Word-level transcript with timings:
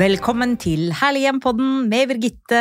Velkommen 0.00 0.54
til 0.56 0.94
Herlig 0.96 1.26
hjem-podden 1.26 1.82
med 1.90 2.08
Birgitte. 2.08 2.60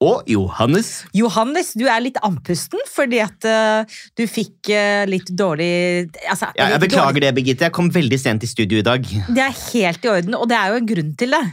Og 0.00 0.24
Johannes. 0.30 1.02
Johannes, 1.12 1.74
du 1.76 1.84
er 1.84 2.00
litt 2.00 2.16
andpusten 2.24 2.80
fordi 2.88 3.18
at 3.20 3.44
uh, 3.44 3.98
du 4.16 4.22
fikk 4.24 4.70
uh, 4.72 5.04
litt 5.10 5.28
dårlig 5.36 6.08
altså, 6.24 6.48
Ja, 6.56 6.70
jeg 6.72 6.80
beklager 6.86 7.12
dårlig- 7.12 7.26
det, 7.26 7.34
Birgitte. 7.36 7.68
Jeg 7.68 7.76
kom 7.76 7.92
veldig 7.92 8.20
sent 8.22 8.46
i 8.46 8.48
studio 8.48 8.80
i 8.80 8.86
dag. 8.86 9.04
Det 9.04 9.44
er 9.50 9.52
helt 9.66 10.08
i 10.08 10.12
orden, 10.14 10.38
og 10.38 10.48
det 10.48 10.56
er 10.56 10.72
jo 10.72 10.80
en 10.80 10.90
grunn 10.94 11.12
til 11.20 11.36
det. 11.36 11.44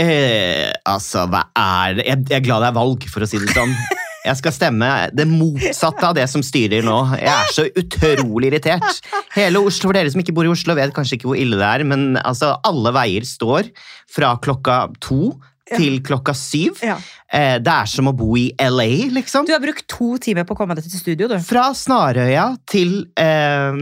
Eh, 0.00 0.70
altså, 0.88 1.26
hva 1.28 1.44
er 1.52 2.00
det 2.00 2.08
jeg, 2.08 2.24
jeg 2.30 2.40
er 2.40 2.46
glad 2.48 2.64
det 2.64 2.72
er 2.72 2.78
valg, 2.80 3.10
for 3.12 3.26
å 3.26 3.28
si 3.28 3.44
det 3.44 3.52
sånn. 3.52 3.76
Jeg 4.26 4.36
skal 4.36 4.52
stemme 4.52 4.88
det 5.16 5.24
motsatte 5.30 6.08
av 6.10 6.16
det 6.18 6.26
som 6.28 6.42
styrer 6.44 6.84
nå. 6.84 6.96
Jeg 7.16 7.30
er 7.32 7.52
så 7.56 7.64
utrolig 7.80 8.50
irritert. 8.50 9.00
Hele 9.36 9.62
Oslo, 9.64 9.88
For 9.88 9.96
dere 9.96 10.12
som 10.12 10.20
ikke 10.20 10.34
bor 10.36 10.48
i 10.48 10.52
Oslo, 10.52 10.76
vet 10.76 10.92
kanskje 10.96 11.16
ikke 11.16 11.30
hvor 11.30 11.40
ille 11.40 11.56
det 11.60 11.68
er, 11.68 11.86
men 11.88 12.18
altså, 12.20 12.52
alle 12.68 12.92
veier 12.96 13.24
står 13.28 13.70
fra 14.12 14.34
klokka 14.44 14.82
to 15.00 15.32
til 15.70 16.00
klokka 16.02 16.34
syv. 16.34 16.80
Ja. 16.82 16.96
Eh, 17.30 17.56
det 17.62 17.70
er 17.70 17.86
som 17.86 18.08
å 18.10 18.12
bo 18.16 18.32
i 18.38 18.48
LA, 18.58 19.06
liksom. 19.14 19.46
Du 19.46 19.52
har 19.54 19.62
brukt 19.62 19.86
to 19.90 20.16
timer 20.22 20.42
på 20.48 20.56
å 20.56 20.58
komme 20.58 20.74
deg 20.74 20.82
til 20.88 20.98
studio, 20.98 21.28
du. 21.30 21.36
Fra 21.46 21.68
Snarøya 21.78 22.48
til 22.70 23.04
eh, 23.14 23.78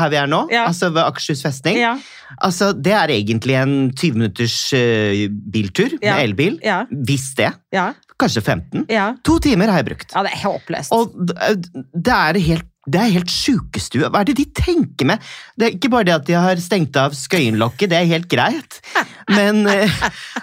her 0.00 0.12
vi 0.14 0.20
er 0.22 0.30
nå, 0.30 0.46
Ja. 0.54 0.64
altså 0.70 0.88
ved 0.94 1.04
Akershus 1.04 1.44
festning. 1.44 1.78
Ja, 1.84 1.98
Altså, 2.44 2.72
Det 2.76 2.92
er 2.92 3.08
egentlig 3.08 3.54
en 3.56 3.90
20 3.96 4.12
minutters 4.18 4.56
uh, 4.76 5.28
biltur 5.52 5.94
med 5.96 6.24
elbil. 6.26 6.58
ja, 6.62 6.82
Hvis 6.92 7.30
det. 7.38 7.54
Kanskje 8.18 8.42
15. 8.42 8.88
ja. 8.90 9.12
To 9.24 9.38
timer 9.42 9.70
har 9.70 9.82
jeg 9.82 9.90
brukt. 9.92 10.10
ja 10.14 10.24
det 10.26 10.34
er 10.34 10.42
håpløst. 10.46 10.92
Og 10.92 11.14
det 11.94 12.18
er 12.18 12.42
helt 12.48 12.66
det 12.88 13.00
er 13.02 13.10
helt 13.12 13.28
sjukestue. 13.28 14.08
Hva 14.08 14.22
er 14.22 14.30
det 14.30 14.38
de 14.38 14.46
tenker 14.56 15.08
med? 15.10 15.24
Det 15.60 15.66
er 15.66 15.74
ikke 15.76 15.90
bare 15.92 16.06
det 16.08 16.14
at 16.14 16.24
de 16.24 16.36
har 16.40 16.60
stengt 16.62 16.96
av 16.96 17.12
Skøyenlokket, 17.12 17.90
det 17.92 17.98
er 17.98 18.06
helt 18.08 18.28
greit. 18.32 18.78
Men, 19.28 19.58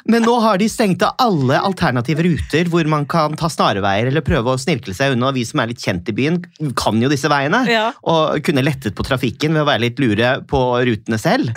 men 0.06 0.22
nå 0.22 0.34
har 0.44 0.60
de 0.62 0.68
stengt 0.70 1.02
av 1.02 1.16
alle 1.18 1.58
alternative 1.58 2.22
ruter 2.22 2.68
hvor 2.70 2.86
man 2.86 3.08
kan 3.10 3.34
ta 3.34 3.50
snarveier 3.50 4.12
eller 4.12 4.22
prøve 4.22 4.54
å 4.54 4.60
snirkle 4.62 4.94
seg 4.94 5.16
unna. 5.16 5.32
Vi 5.34 5.42
som 5.50 5.64
er 5.64 5.72
litt 5.72 5.82
kjent 5.82 6.12
i 6.12 6.14
byen, 6.14 6.38
kan 6.78 7.02
jo 7.02 7.10
disse 7.10 7.32
veiene. 7.32 7.64
Ja. 7.66 7.88
Og 8.06 8.46
kunne 8.46 8.62
lettet 8.62 8.94
på 8.94 9.08
trafikken 9.08 9.58
ved 9.58 9.64
å 9.64 9.70
være 9.72 9.88
litt 9.88 10.04
lure 10.04 10.36
på 10.46 10.62
rutene 10.86 11.18
selv. 11.18 11.50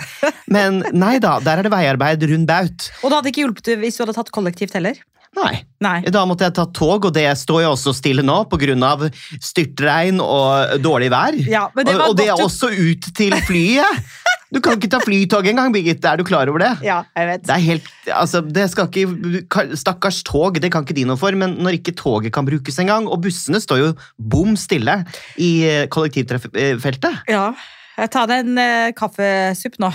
Men 0.49 0.81
nei 0.89 1.19
da, 1.21 1.35
der 1.45 1.61
er 1.61 1.69
det 1.69 1.75
veiarbeid 1.75 2.25
rund 2.33 2.49
baut. 2.49 2.89
Og 3.03 3.13
det 3.13 3.19
hadde 3.19 3.33
ikke 3.35 3.45
hjulpet 3.45 3.75
hvis 3.85 4.01
du 4.01 4.07
hadde 4.07 4.17
tatt 4.17 4.33
kollektivt 4.33 4.73
heller. 4.79 4.97
Nei. 5.37 5.59
Nei. 5.83 5.99
Da 6.11 6.23
måtte 6.27 6.47
jeg 6.47 6.55
ta 6.57 6.65
tog, 6.75 7.05
og 7.07 7.13
det 7.15 7.27
står 7.37 7.63
jo 7.63 7.73
også 7.75 7.93
stille 7.95 8.25
nå 8.25 8.41
pga. 8.49 9.09
styrtregn 9.39 10.19
og 10.23 10.81
dårlig 10.83 11.11
vær. 11.13 11.37
Ja, 11.45 11.67
og, 11.69 11.93
og 12.09 12.17
det 12.17 12.27
er 12.27 12.41
også 12.41 12.71
ut 12.73 13.11
til 13.15 13.37
flyet! 13.47 14.09
Du 14.49 14.57
kan 14.65 14.79
ikke 14.79 14.89
ta 14.89 14.97
flytog 15.03 15.45
engang, 15.45 15.69
Birgitte. 15.69 16.09
Er 16.09 16.17
du 16.17 16.23
klar 16.25 16.49
over 16.49 16.63
det? 16.63 16.71
Ja, 16.81 17.03
jeg 17.13 17.27
vet. 17.29 17.43
Det 17.45 17.53
er 17.53 17.65
helt, 17.67 17.89
altså, 18.09 18.41
det 18.41 18.63
skal 18.71 18.89
ikke, 18.89 19.75
Stakkars 19.77 20.23
tog, 20.25 20.57
det 20.57 20.71
kan 20.73 20.81
ikke 20.81 20.97
de 20.97 21.05
noe 21.05 21.21
for, 21.21 21.37
men 21.37 21.53
når 21.61 21.77
ikke 21.77 21.93
toget 21.93 22.33
kan 22.33 22.47
brukes 22.49 22.81
engang, 22.81 23.05
og 23.05 23.21
bussene 23.21 23.61
står 23.61 23.83
jo 23.83 23.91
bom 24.17 24.57
stille 24.57 25.03
i 25.37 25.51
kollektivfeltet 25.93 27.29
Ja. 27.29 27.51
Jeg 27.99 28.11
tar 28.13 28.31
en 28.31 28.55
uh, 28.55 28.89
kaffesupp 28.95 29.75
nå. 29.83 29.89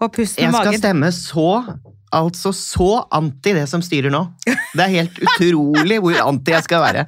Og 0.00 0.12
puster 0.14 0.46
magen. 0.46 0.54
Jeg 0.54 0.78
skal 0.78 0.82
stemme 0.84 1.10
så 1.14 1.48
Altså 2.12 2.50
så 2.56 3.04
anti 3.14 3.52
det 3.54 3.68
som 3.70 3.82
styrer 3.84 4.10
nå. 4.10 4.24
Det 4.46 4.82
er 4.82 4.90
helt 4.96 5.18
utrolig 5.22 6.00
hvor 6.02 6.16
anti 6.24 6.50
jeg 6.56 6.64
skal 6.66 6.82
være. 6.82 7.04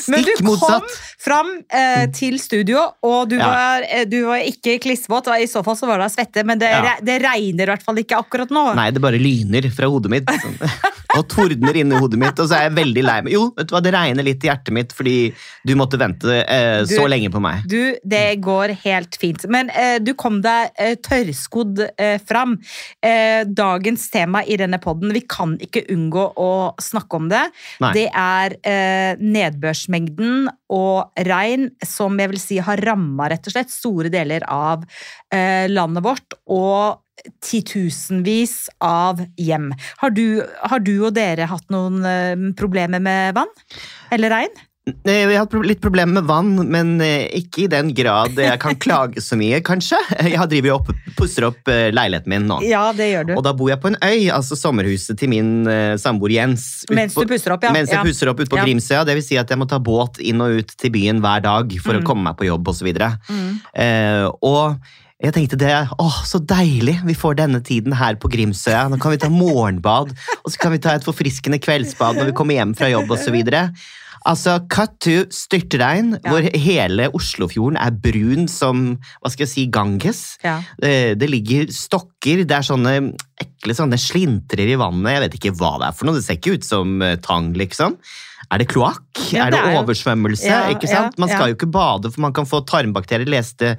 Stikk 0.00 0.40
motsatt. 0.46 0.46
Men 0.46 0.54
du 0.56 0.56
kom 0.62 0.88
fram 1.26 1.50
eh, 1.74 2.06
til 2.14 2.38
studio, 2.40 2.86
og 3.04 3.28
du, 3.32 3.36
Ja. 3.36 3.48
var, 3.50 3.86
eh, 3.90 4.04
du 4.08 4.18
var 4.28 4.40
ikke 4.46 4.78
klissvåt. 4.80 5.28
I 5.36 5.48
så 5.50 5.62
fall 5.66 5.76
så 5.76 5.88
var 5.90 6.00
det 6.00 6.10
svette, 6.14 6.44
men 6.46 6.58
det, 6.62 6.70
Ja. 6.72 6.96
det 7.02 7.18
regner 7.24 7.66
i 7.66 7.70
hvert 7.74 7.84
fall 7.84 8.00
ikke 8.00 8.16
akkurat 8.22 8.48
nå. 8.54 8.64
Nei, 8.78 8.90
det 8.94 9.02
bare 9.04 9.20
lyner 9.20 9.68
fra 9.74 9.90
hodet 9.92 10.10
mitt. 10.16 10.30
Sånn. 10.40 10.56
Og 11.16 11.24
tordner 11.32 11.76
inni 11.80 11.96
hodet 11.98 12.18
mitt, 12.20 12.38
og 12.42 12.48
så 12.50 12.58
er 12.58 12.62
jeg 12.66 12.74
veldig 12.76 13.02
lei 13.06 13.16
meg. 13.24 13.32
Jo, 13.32 13.46
vet 13.56 13.68
du 13.70 13.74
hva, 13.74 13.80
det 13.84 13.92
regner 13.94 14.26
litt 14.26 14.44
i 14.44 14.50
hjertet 14.50 14.74
mitt 14.76 14.92
fordi 14.96 15.14
du 15.66 15.72
måtte 15.78 15.98
vente 16.00 16.40
eh, 16.44 16.82
Du- 16.84 16.92
så 16.96 17.06
lenge 17.08 17.30
på 17.32 17.40
meg. 17.40 17.64
Du, 17.70 17.96
det 18.04 18.40
går 18.44 18.74
helt 18.84 19.16
fint. 19.20 19.46
Men 19.48 19.70
eh, 19.70 19.96
du 20.02 20.12
kom 20.18 20.40
deg 20.44 20.70
eh, 20.78 20.94
tørrskodd 21.00 21.80
eh, 21.96 22.18
fram. 22.26 22.58
Eh, 23.04 23.44
dagens 23.48 24.08
tema 24.12 24.44
i 24.44 24.58
denne 24.60 24.78
podden, 24.82 25.12
vi 25.16 25.22
kan 25.26 25.56
ikke 25.62 25.86
unngå 25.94 26.26
å 26.36 26.50
snakke 26.82 27.16
om 27.20 27.30
det. 27.32 27.44
Nei. 27.80 27.92
Det 27.96 28.06
er 28.12 28.56
eh, 28.66 29.16
nedbørsmengden 29.22 30.46
og 30.74 31.12
regn 31.26 31.68
som 31.86 32.16
jeg 32.18 32.32
vil 32.34 32.40
si 32.42 32.58
har 32.66 32.80
ramma 32.84 33.28
rett 33.30 33.46
og 33.46 33.54
slett 33.54 33.70
store 33.72 34.10
deler 34.12 34.42
av 34.50 34.82
landet 35.70 36.02
vårt. 36.04 36.34
og 36.50 37.02
titusenvis 37.44 38.68
av 38.84 39.20
hjem. 39.40 39.72
Har 40.02 40.10
du, 40.16 40.42
har 40.62 40.80
du 40.84 40.94
og 41.08 41.14
dere 41.16 41.48
hatt 41.50 41.68
noen 41.72 42.00
eh, 42.06 42.36
problemer 42.58 43.02
med 43.02 43.36
vann? 43.38 43.52
Eller 44.14 44.30
regn? 44.32 44.64
Vi 45.02 45.12
har 45.34 45.40
hatt 45.42 45.54
litt 45.66 45.80
problemer 45.82 46.20
med 46.20 46.28
vann, 46.28 46.52
men 46.70 46.92
eh, 47.02 47.24
ikke 47.40 47.64
i 47.64 47.70
den 47.72 47.88
grad 47.98 48.36
jeg 48.38 48.60
kan 48.62 48.76
klage 48.84 49.18
så 49.24 49.34
mye, 49.34 49.58
kanskje. 49.66 49.98
Jeg 50.28 50.36
har 50.38 50.46
driver 50.46 50.70
jo 50.70 50.76
opp, 50.76 50.92
pusser 51.18 51.48
opp 51.48 51.66
eh, 51.72 51.88
leiligheten 51.90 52.30
min 52.30 52.46
nå. 52.46 52.60
Ja, 52.62 52.84
det 52.94 53.08
gjør 53.10 53.26
du. 53.26 53.32
Og 53.34 53.42
da 53.48 53.50
bor 53.58 53.72
jeg 53.72 53.80
på 53.82 53.90
en 53.90 53.98
øy, 53.98 54.28
altså 54.36 54.54
sommerhuset 54.60 55.18
til 55.18 55.32
min 55.32 55.50
samboer 55.98 56.36
Jens. 56.36 56.68
Mens 56.94 57.16
du 57.18 57.26
pusser 57.26 57.56
opp, 57.56 57.66
ja. 57.66 57.72
Mens 57.74 57.90
jeg 57.90 57.98
Ja. 57.98 58.04
pusser 58.06 58.30
opp 58.30 58.38
ute 58.44 58.52
på 58.52 58.60
Ja. 58.60 58.68
Grimsøya. 58.68 59.02
Det 59.08 59.16
vil 59.18 59.26
si 59.26 59.40
at 59.42 59.50
jeg 59.50 59.58
må 59.58 59.66
ta 59.66 59.80
båt 59.82 60.20
inn 60.22 60.44
og 60.44 60.60
ut 60.62 60.76
til 60.78 60.94
byen 60.94 61.18
hver 61.24 61.42
dag 61.42 61.74
for 61.82 61.96
Mm. 61.96 62.04
å 62.04 62.06
komme 62.06 62.28
meg 62.30 62.38
på 62.38 62.46
jobb 62.46 62.70
osv. 62.70 62.92
Mm. 63.26 63.50
Eh, 63.74 64.30
og 64.46 64.78
jeg 65.22 65.32
tenkte 65.32 65.56
det, 65.56 65.72
åh, 66.02 66.16
så 66.28 66.38
deilig 66.44 66.98
vi 67.08 67.14
får 67.16 67.38
denne 67.38 67.62
tiden 67.64 67.94
her 67.96 68.18
på 68.20 68.28
Grimsøya. 68.32 68.82
Nå 68.92 68.98
kan 69.00 69.14
vi 69.14 69.20
ta 69.22 69.30
morgenbad, 69.32 70.10
og 70.44 70.50
så 70.52 70.60
kan 70.60 70.74
vi 70.74 70.80
ta 70.84 70.92
et 70.98 71.06
forfriskende 71.06 71.60
kveldsbad 71.64 72.18
når 72.20 72.30
vi 72.30 72.36
kommer 72.36 72.58
hjem 72.58 72.74
fra 72.76 72.90
jobb 72.92 73.14
osv. 73.16 73.38
Altså, 74.26 74.56
cut 74.68 74.96
to 75.00 75.14
styrtregn, 75.30 76.16
Ja. 76.24 76.30
hvor 76.32 76.42
hele 76.58 77.06
Oslofjorden 77.14 77.78
er 77.78 77.92
brun 77.94 78.48
som 78.50 78.98
hva 79.22 79.30
skal 79.30 79.46
jeg 79.46 79.52
si, 79.54 79.66
Ganges. 79.70 80.36
Ja. 80.44 80.58
Eh, 80.82 81.14
Det 81.14 81.30
ligger 81.30 81.70
stokker, 81.72 82.44
det 82.44 82.50
er 82.50 82.66
sånne 82.66 83.14
ekle 83.40 83.72
sånne 83.78 83.96
slintrer 83.96 84.66
i 84.68 84.76
vannet. 84.76 85.12
Jeg 85.14 85.22
vet 85.30 85.38
ikke 85.40 85.56
hva 85.56 85.78
det 85.78 85.88
er 85.88 85.92
for 85.96 86.06
noe, 86.06 86.16
det 86.18 86.24
ser 86.26 86.36
ikke 86.40 86.58
ut 86.58 86.64
som 86.64 87.00
eh, 87.02 87.16
tang, 87.16 87.52
liksom. 87.54 87.96
Er 88.52 88.62
det 88.62 88.68
kloakk? 88.70 89.02
Ja, 89.32 89.46
er 89.46 89.50
det 89.50 89.58
det 89.58 89.72
er 89.72 89.80
oversvømmelse? 89.80 90.46
Ja, 90.46 90.60
ikke 90.70 90.86
sant? 90.90 91.16
Man 91.18 91.30
skal 91.32 91.50
jo 91.50 91.56
ikke 91.56 91.70
bade, 91.74 92.12
for 92.14 92.22
man 92.22 92.34
kan 92.36 92.46
få 92.46 92.60
tarmbakterier. 92.68 93.26
Leste 93.26 93.72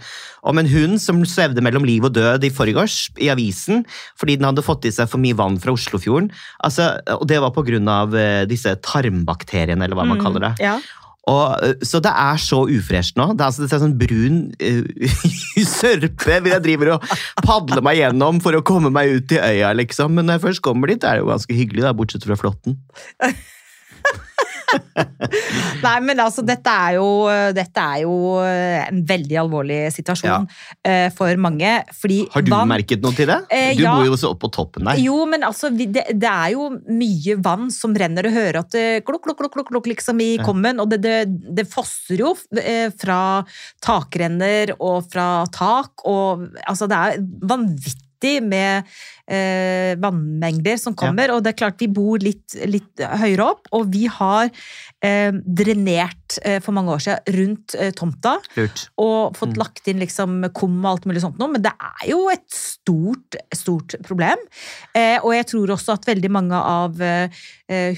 om 0.43 0.59
en 0.59 0.67
hund 0.67 0.99
som 1.03 1.21
svevde 1.27 1.63
mellom 1.63 1.85
liv 1.87 2.03
og 2.03 2.13
død 2.17 2.43
i 2.43 2.51
forgårs 2.51 2.97
i 3.23 3.29
avisen 3.31 3.85
fordi 4.19 4.35
den 4.39 4.49
hadde 4.49 4.65
fått 4.65 4.87
i 4.89 4.91
seg 4.91 5.07
for 5.11 5.23
mye 5.23 5.37
vann 5.39 5.59
fra 5.63 5.71
Oslofjorden. 5.75 6.29
Altså, 6.67 6.95
og 7.15 7.25
det 7.29 7.39
var 7.43 7.53
på 7.55 7.63
grunn 7.67 7.87
av 7.91 8.15
eh, 8.17 8.43
disse 8.49 8.75
tarmbakteriene, 8.83 9.85
eller 9.87 9.95
hva 9.95 10.07
man 10.07 10.17
Mm, 10.17 10.23
kaller 10.25 10.47
det. 10.49 10.53
Ja. 10.63 10.77
Og, 11.27 11.57
eh, 11.63 11.73
så 11.85 11.99
det 12.01 12.11
er 12.15 12.39
så 12.39 12.61
ufresht 12.71 13.17
nå. 13.19 13.29
Det 13.35 13.43
er, 13.43 13.49
altså, 13.51 13.65
det 13.67 13.75
er 13.75 13.81
sånn 13.83 13.97
brun 13.99 14.37
uh, 14.63 15.65
sørpe 15.77 16.37
jeg 16.39 16.63
driver 16.63 16.93
og 16.95 17.09
padler 17.43 17.83
meg 17.83 17.99
gjennom 17.99 18.39
for 18.43 18.55
å 18.57 18.63
komme 18.65 18.91
meg 18.93 19.11
ut 19.11 19.27
til 19.31 19.43
øya, 19.43 19.73
liksom. 19.75 20.15
Men 20.15 20.27
når 20.27 20.39
jeg 20.39 20.45
først 20.47 20.63
kommer 20.65 20.91
dit, 20.91 21.03
er 21.03 21.19
det 21.19 21.25
jo 21.25 21.31
ganske 21.33 21.59
hyggelig, 21.59 21.83
da, 21.85 21.93
bortsett 21.97 22.25
fra 22.27 22.39
flåtten. 22.39 22.79
Nei, 25.85 25.97
men 26.03 26.19
altså, 26.19 26.43
dette 26.45 26.71
er 26.71 26.97
jo, 26.97 27.07
dette 27.55 27.83
er 27.83 28.03
jo 28.03 28.15
en 28.41 29.01
veldig 29.07 29.39
alvorlig 29.43 29.79
situasjon 29.95 30.47
ja. 30.47 31.09
for 31.15 31.39
mange. 31.41 31.71
Fordi 31.95 32.19
Har 32.33 32.45
du 32.45 32.51
vann 32.53 32.71
merket 32.71 33.03
noe 33.03 33.15
til 33.17 33.29
det? 33.29 33.39
Eh, 33.53 33.73
du 33.77 33.83
ja. 33.85 33.95
bor 33.95 34.07
jo 34.07 34.17
så 34.19 34.31
oppe 34.33 34.47
på 34.47 34.53
toppen 34.57 34.87
der. 34.89 35.01
Jo, 35.01 35.21
men 35.29 35.45
altså, 35.47 35.69
det, 35.73 36.05
det 36.11 36.31
er 36.31 36.53
jo 36.55 36.69
mye 36.87 37.37
vann 37.43 37.69
som 37.73 37.95
renner. 37.97 38.27
Du 38.27 38.35
hører 38.35 38.61
at 38.61 38.71
det 38.75 38.85
klukk, 39.07 39.25
klukk, 39.27 39.39
klukk, 39.41 39.55
klukk, 39.57 39.71
klukk 39.71 39.91
liksom 39.91 40.21
i 40.23 40.31
kommen, 40.43 40.81
og 40.83 40.91
det, 40.93 41.01
det, 41.05 41.17
det 41.57 41.67
fosser 41.69 42.23
jo 42.23 42.33
eh, 42.61 42.89
fra 42.97 43.21
takrenner 43.83 44.75
og 44.77 45.07
fra 45.11 45.45
tak, 45.53 46.05
og 46.07 46.47
altså, 46.65 46.89
det 46.89 46.97
er 46.97 47.23
vanvittig 47.47 48.37
med 48.45 48.97
eh, 49.27 49.95
vannmengder 49.99 50.77
som 50.79 50.95
kommer, 50.95 51.31
og 51.35 51.43
det 51.43 51.51
er 51.53 51.57
klart 51.59 51.79
vi 51.83 51.87
bor 51.91 52.17
litt, 52.23 52.55
litt 52.65 52.97
høyere 53.21 53.43
opp, 53.51 53.67
og 53.75 53.89
vi 53.91 54.05
har 54.07 54.47
eh, 55.03 55.31
drenert 55.45 56.37
eh, 56.43 56.59
for 56.63 56.71
mange 56.75 56.93
år 56.95 57.03
siden 57.03 57.35
rundt 57.37 57.75
eh, 57.75 57.91
tomta, 57.91 58.37
Lurt. 58.55 58.87
og 58.97 59.35
fått 59.35 59.53
Mm. 59.57 59.59
lagt 59.61 59.87
inn 59.87 59.99
liksom 59.99 60.51
kum 60.53 60.79
og 60.85 60.89
alt 60.91 61.05
mulig 61.07 61.21
sånt 61.23 61.37
noe, 61.39 61.49
men 61.51 61.61
det 61.63 61.71
er 61.71 62.09
jo 62.09 62.29
et 62.29 62.45
stort, 62.51 63.35
stort 63.55 63.95
problem. 64.03 64.37
Eh, 64.95 65.17
og 65.23 65.33
jeg 65.33 65.47
tror 65.53 65.67
også 65.75 65.93
at 65.97 66.05
veldig 66.05 66.31
mange 66.31 66.55
av 66.57 66.99
eh, 67.01 67.29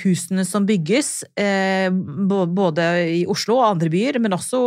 husene 0.03 0.45
som 0.45 0.65
bygges, 0.65 1.23
eh, 1.37 1.89
både 1.91 2.85
i 3.19 3.25
Oslo 3.29 3.57
og 3.59 3.67
andre 3.75 3.89
byer, 3.89 4.19
men 4.19 4.33
også 4.33 4.59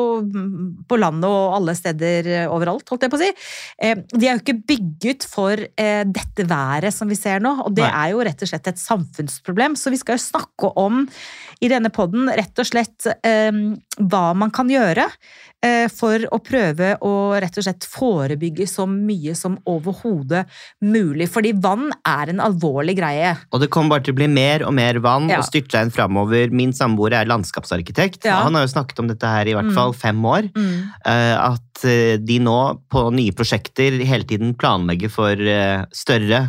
på 0.88 0.98
landet 1.00 1.26
og 1.30 1.56
alle 1.58 1.74
steder 1.78 2.30
overalt, 2.52 2.86
holdt 2.88 3.02
jeg 3.06 3.10
på 3.10 3.18
å 3.18 3.22
si, 3.22 3.30
eh, 3.82 3.94
de 4.12 4.26
er 4.28 4.36
jo 4.36 4.42
ikke 4.44 4.58
bygget 4.68 5.24
for 5.28 5.56
dette 5.56 6.44
været 6.44 6.50
som 6.94 7.10
vi 7.10 7.18
ser 7.18 7.42
nå, 7.44 7.54
og 7.66 7.76
det 7.76 7.86
Nei. 7.86 7.92
er 7.92 8.14
jo 8.14 8.24
rett 8.26 8.44
og 8.44 8.50
slett 8.50 8.70
et 8.70 8.80
samfunnsproblem. 8.80 9.76
Så 9.78 9.92
vi 9.92 10.00
skal 10.00 10.18
jo 10.18 10.24
snakke 10.24 10.72
om 10.80 11.06
i 11.62 11.68
denne 11.70 11.90
podden 11.94 12.26
rett 12.34 12.58
og 12.58 12.66
slett 12.66 13.06
eh, 13.22 13.54
hva 14.02 14.22
man 14.34 14.50
kan 14.54 14.66
gjøre 14.72 15.04
eh, 15.62 15.86
for 15.92 16.24
å 16.34 16.40
prøve 16.42 16.96
å 17.06 17.12
rett 17.38 17.58
og 17.60 17.66
slett 17.68 17.86
forebygge 17.86 18.66
så 18.66 18.82
mye 18.90 19.34
som 19.38 19.54
overhodet 19.70 20.42
mulig. 20.82 21.28
Fordi 21.30 21.52
vann 21.62 21.92
er 22.02 22.32
en 22.32 22.42
alvorlig 22.42 22.96
greie. 22.98 23.36
Og 23.54 23.62
det 23.62 23.70
kommer 23.70 23.94
bare 23.94 24.06
til 24.08 24.16
å 24.16 24.18
bli 24.18 24.28
mer 24.32 24.64
og 24.66 24.74
mer 24.74 24.98
vann 25.04 25.30
Ja. 25.30 25.38
og 25.38 25.46
styrtregn 25.46 25.92
framover. 25.94 26.50
Min 26.50 26.74
samboer 26.74 27.14
er 27.20 27.30
landskapsarkitekt. 27.30 28.24
Ja. 28.26 28.40
Han 28.42 28.58
har 28.58 28.66
jo 28.66 28.72
snakket 28.74 28.98
om 29.04 29.12
dette 29.12 29.30
her 29.30 29.46
i 29.46 29.54
hvert 29.54 29.70
Mm. 29.70 29.74
fall 29.78 29.92
fem 29.94 30.18
år. 30.26 30.50
eh, 31.06 31.36
At 31.52 31.84
eh, 31.84 32.16
de 32.18 32.38
nå 32.42 32.58
på 32.90 33.06
nye 33.14 33.32
prosjekter 33.32 34.02
hele 34.04 34.24
tiden 34.24 34.54
planlegger 34.58 35.10
for 35.10 35.32
eh, 35.38 35.84
større 35.94 36.48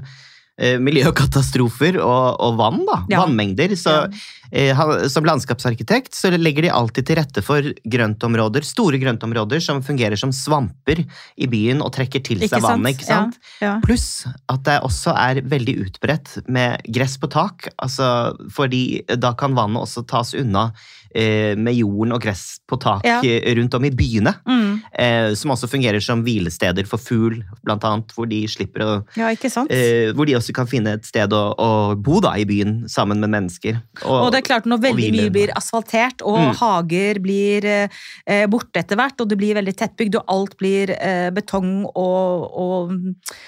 miljøkatastrofer 0.79 1.97
og, 2.03 2.39
og 2.43 2.57
vann, 2.59 2.81
da. 2.85 2.99
Ja. 3.09 3.23
Vannmengder. 3.23 3.73
Så 3.79 3.89
Ja. 3.89 4.07
eh, 4.51 5.07
som 5.09 5.25
landskapsarkitekt 5.25 6.13
så 6.13 6.29
legger 6.37 6.61
de 6.67 6.69
alltid 6.69 7.07
til 7.07 7.17
rette 7.17 7.41
for 7.41 7.61
grøntområder, 7.89 8.61
store 8.63 8.99
grøntområder 9.01 9.59
som 9.61 9.81
fungerer 9.81 10.15
som 10.19 10.29
svamper 10.31 11.03
i 11.37 11.47
byen 11.49 11.81
og 11.81 11.91
trekker 11.95 12.23
til 12.23 12.39
seg 12.45 12.61
vannet. 12.61 12.93
ikke 12.99 13.05
sant? 13.09 13.39
Ja. 13.61 13.79
Pluss 13.83 14.25
at 14.49 14.63
det 14.63 14.79
også 14.85 15.15
er 15.17 15.41
veldig 15.41 15.77
utbredt 15.87 16.47
med 16.47 16.81
gress 16.87 17.17
på 17.17 17.29
tak. 17.33 17.69
Altså, 17.81 18.35
fordi 18.53 19.01
da 19.17 19.33
kan 19.33 19.55
vannet 19.55 19.81
også 19.81 20.05
tas 20.07 20.33
unna 20.37 20.71
eh, 21.15 21.55
med 21.55 21.75
jorden 21.77 22.13
og 22.15 22.21
gress 22.21 22.59
på 22.69 22.79
tak 22.81 23.03
Ja. 23.05 23.19
eh, 23.23 23.53
rundt 23.55 23.73
om 23.73 23.85
i 23.85 23.91
byene. 23.91 24.35
Mm. 24.47 24.81
Eh, 24.99 25.33
som 25.35 25.51
også 25.51 25.67
fungerer 25.69 26.01
som 26.03 26.23
hvilesteder 26.23 26.85
for 26.87 26.97
fugl, 27.01 27.43
blant 27.63 27.83
annet. 27.83 28.11
Hvor 28.13 28.27
de 28.29 28.43
slipper 28.47 28.81
å 28.85 28.91
ja, 29.17 29.29
eh, 29.29 30.11
Hvor 30.13 30.25
de 30.25 30.35
også 30.37 30.53
kan 30.53 30.67
finne 30.67 30.93
et 30.97 31.05
sted 31.05 31.29
å, 31.33 31.55
å 31.57 31.69
bo 31.95 32.19
da 32.19 32.33
i 32.37 32.45
byen 32.45 32.87
sammen 32.89 33.19
med 33.19 33.29
mennesker. 33.33 33.81
Og 34.05 34.31
det 34.31 34.43
er 34.43 34.47
klart 34.49 34.65
Når 34.69 34.81
veldig 34.81 35.11
mye 35.13 35.31
blir 35.33 35.53
asfaltert, 35.55 36.21
og 36.21 36.39
Mm. 36.43 36.55
hager 36.59 37.19
blir 37.23 37.65
eh, 37.65 38.45
borte 38.47 38.79
etter 38.81 38.95
hvert, 38.99 39.19
og 39.21 39.29
det 39.29 39.37
blir 39.37 39.55
veldig 39.55 39.75
tettbygd, 39.77 40.15
og 40.19 40.23
alt 40.27 40.57
blir 40.57 40.89
eh, 40.99 41.29
betong 41.31 41.85
og, 41.95 42.49
og 42.53 42.91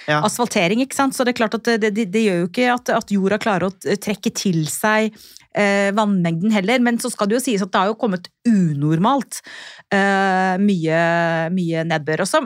Ja. 0.08 0.22
asfaltering, 0.22 0.80
ikke 0.86 0.96
sant? 0.96 1.14
Så 1.16 1.26
det 1.26 1.36
er 1.36 1.40
klart 1.46 1.56
at 1.56 1.64
det, 1.82 1.94
det, 1.96 2.12
det 2.12 2.24
gjør 2.26 2.40
jo 2.44 2.48
ikke 2.48 2.74
at, 2.74 2.90
at 2.90 3.12
jorda 3.12 3.38
klarer 3.42 3.70
å 3.70 3.98
trekke 3.98 4.32
til 4.34 4.66
seg 4.70 5.14
eh, 5.58 5.90
vannmengden 5.96 6.54
heller, 6.54 6.84
men 6.84 7.00
så 7.02 7.12
skal 7.14 7.30
det 7.30 7.40
jo 7.40 7.46
sies 7.48 7.64
at 7.64 7.72
det 7.74 7.82
har 7.82 7.92
jo 7.92 8.00
kommet 8.00 8.30
unormalt 8.48 9.42
eh, 9.94 10.56
mye, 10.62 11.02
mye 11.56 11.88
nedbør 11.88 12.26
også. 12.28 12.46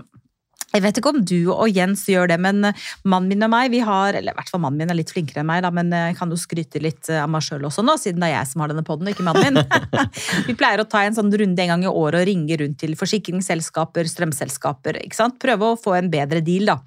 Jeg 0.70 0.84
vet 0.84 1.00
ikke 1.00 1.10
om 1.10 1.24
du 1.26 1.50
og 1.50 1.72
Jens 1.74 2.04
gjør 2.06 2.30
det, 2.30 2.36
men 2.46 2.62
mannen 2.62 3.30
min 3.32 3.46
og 3.48 3.50
meg, 3.50 3.72
vi 3.74 3.80
har, 3.82 4.14
eller 4.14 4.36
i 4.36 4.38
hvert 4.38 4.52
fall 4.52 4.62
mannen 4.62 4.78
min 4.78 4.94
er 4.94 5.00
litt 5.00 5.10
flinkere 5.10 5.42
enn 5.42 5.48
meg, 5.50 5.64
da, 5.66 5.72
men 5.74 5.90
jeg 5.96 6.18
kan 6.20 6.30
jo 6.30 6.38
skryte 6.38 6.82
litt 6.84 7.10
av 7.10 7.26
meg 7.34 7.42
sjøl 7.42 7.66
også 7.66 7.82
nå, 7.82 7.96
siden 7.98 8.22
det 8.22 8.30
er 8.30 8.36
jeg 8.36 8.52
som 8.52 8.62
har 8.62 8.70
denne 8.70 8.86
poden, 8.86 9.10
ikke 9.10 9.26
mannen 9.26 9.58
min. 9.58 10.06
vi 10.48 10.54
pleier 10.60 10.84
å 10.84 10.86
ta 10.90 11.02
en 11.08 11.18
sånn 11.18 11.34
runde 11.34 11.66
en 11.66 11.74
gang 11.74 11.88
i 11.88 11.90
året 11.90 12.22
og 12.22 12.30
ringe 12.30 12.60
rundt 12.62 12.78
til 12.84 12.94
forsikringsselskaper, 13.00 14.12
strømselskaper, 14.14 15.02
ikke 15.08 15.18
sant? 15.18 15.40
Prøve 15.42 15.74
å 15.74 15.80
få 15.80 15.98
en 15.98 16.14
bedre 16.14 16.44
deal, 16.46 16.70
da. 16.70 16.78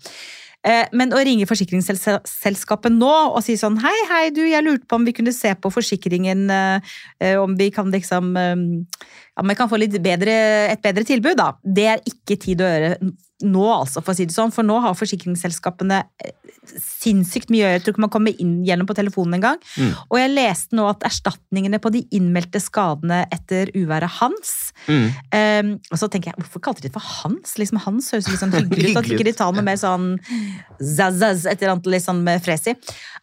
Eh, 0.63 0.87
Men 0.95 1.11
å 1.15 1.23
ringe 1.27 1.49
forsikringsselskapet 1.51 2.95
nå 2.95 3.11
og 3.11 3.41
si 3.43 3.57
sånn 3.59 3.81
Hei, 3.83 3.97
hei, 4.11 4.23
du, 4.35 4.45
jeg 4.47 4.63
lurte 4.63 4.87
på 4.87 5.01
om 5.01 5.07
vi 5.09 5.15
kunne 5.17 5.35
se 5.35 5.51
på 5.59 5.73
forsikringen, 5.75 6.45
eh, 6.55 6.93
eh, 7.19 7.37
om 7.41 7.57
vi 7.59 7.71
kan 7.75 7.91
liksom 7.91 8.35
Ja, 9.33 9.43
men 9.43 9.55
jeg 9.55 9.63
kan 9.63 9.71
få 9.71 9.81
bedre, 10.05 10.33
et 10.73 10.83
bedre 10.85 11.05
tilbud, 11.09 11.37
da. 11.41 11.53
Det 11.65 11.87
er 11.89 12.03
ikke 12.09 12.37
tid 12.41 12.61
å 12.61 12.69
gjøre 12.69 12.97
nå, 13.43 13.65
altså, 13.75 14.03
for 14.03 14.13
å 14.13 14.17
si 14.17 14.27
det 14.29 14.35
sånn. 14.35 14.53
For 14.55 14.67
nå 14.67 14.77
har 14.85 14.95
forsikringsselskapene 14.99 16.03
eh, 16.23 16.35
sinnssykt 16.79 17.51
mye 17.51 17.65
å 17.65 17.67
gjøre. 17.67 17.79
Jeg 17.79 17.85
tror 17.85 17.97
ikke 17.97 18.05
man 18.05 18.13
kommer 18.15 18.43
inn 18.45 18.53
gjennom 18.67 18.89
på 18.89 18.97
telefonen 18.99 19.39
engang. 19.39 19.59
Mm. 19.75 19.95
Og 20.07 20.19
jeg 20.21 20.33
leste 20.35 20.79
nå 20.79 20.87
at 20.91 21.07
erstatningene 21.09 21.81
på 21.83 21.93
de 21.95 22.05
innmeldte 22.15 22.63
skadene 22.63 23.25
etter 23.35 23.73
uværet 23.79 24.21
Hans 24.21 24.73
Mm. 24.91 25.13
Um, 25.31 25.69
og 25.93 25.99
så 26.01 26.09
tenker 26.11 26.33
jeg, 26.33 26.43
Hvorfor 26.43 26.63
kalte 26.65 26.83
de 26.83 26.89
det 26.89 26.95
for 26.95 27.05
Hans? 27.23 27.55
Liksom 27.61 27.79
Hans 27.85 28.09
høres 28.15 28.29
litt 28.31 28.41
sånn 28.41 28.55
hyggelig 28.55 28.93
ut. 28.93 28.99
At 29.03 29.11
ikke 29.11 29.27
de 29.29 29.35
tar 29.37 29.53
noe 29.55 29.65
mer 29.67 29.79
sånn 29.79 30.17
zazaz, 30.81 31.45
et 31.47 31.61
eller 31.61 31.77
annet 31.77 31.91
litt 31.93 32.05
sånn 32.05 32.23
med 32.27 32.43
fres 32.43 32.67
i. 32.73 32.75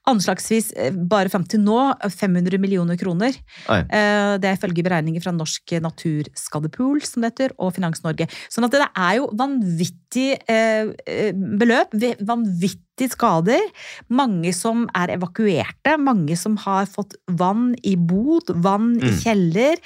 Anslagsvis, 0.07 0.71
eh, 0.79 0.95
bare 0.95 1.31
fram 1.31 1.43
til 1.49 1.63
nå, 1.65 1.77
500 2.05 2.61
millioner 2.61 2.99
kroner. 2.99 3.35
Eh, 3.67 4.37
Det 4.39 4.47
er 4.47 4.55
ifølge 4.55 4.85
beregninger 4.85 5.23
fra 5.23 5.33
Norsk 5.35 5.75
Naturskadepool, 5.99 7.01
som 7.03 7.23
det 7.23 7.33
heter, 7.33 7.55
og 7.59 7.73
Finans 7.75 8.03
Norge. 8.05 8.27
Sånn 8.51 8.67
at 8.67 8.75
det 8.75 8.85
er 8.87 9.17
jo 9.19 9.29
vanvittig 9.37 10.29
eh, 10.49 10.91
eh, 11.05 11.33
beløp, 11.33 11.93
vanvittig 12.25 13.09
skader. 13.13 13.61
Mange 14.11 14.51
som 14.55 14.87
er 14.97 15.13
evakuerte, 15.15 15.97
mange 15.99 16.35
som 16.39 16.57
har 16.65 16.87
fått 16.89 17.15
vann 17.39 17.75
i 17.83 17.95
bod, 17.95 18.51
vann 18.63 18.97
i 18.99 19.09
Mm. 19.09 19.19
kjeller. 19.19 19.77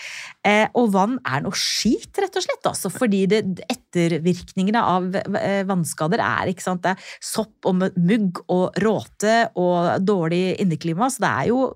Eh, 0.44 0.68
og 0.76 0.92
vann 0.94 1.20
er 1.26 1.42
noe 1.42 1.56
skit, 1.56 2.12
rett 2.20 2.36
og 2.36 2.44
slett. 2.44 2.66
Altså, 2.66 2.92
fordi 2.92 3.26
det, 3.28 3.44
ettervirkningene 3.70 4.82
av 4.82 5.12
vannskader 5.70 6.20
er 6.20 6.52
ikke 6.52 6.64
sant, 6.66 6.84
det 6.84 6.92
er 6.96 7.04
sopp 7.22 7.66
og 7.66 7.76
mugg 7.98 8.42
og 8.50 8.74
råte 8.82 9.50
og 9.56 10.04
dårlig 10.04 10.60
inneklima. 10.60 11.10
Så 11.10 11.24
det 11.24 11.32
er 11.32 11.48
jo 11.54 11.74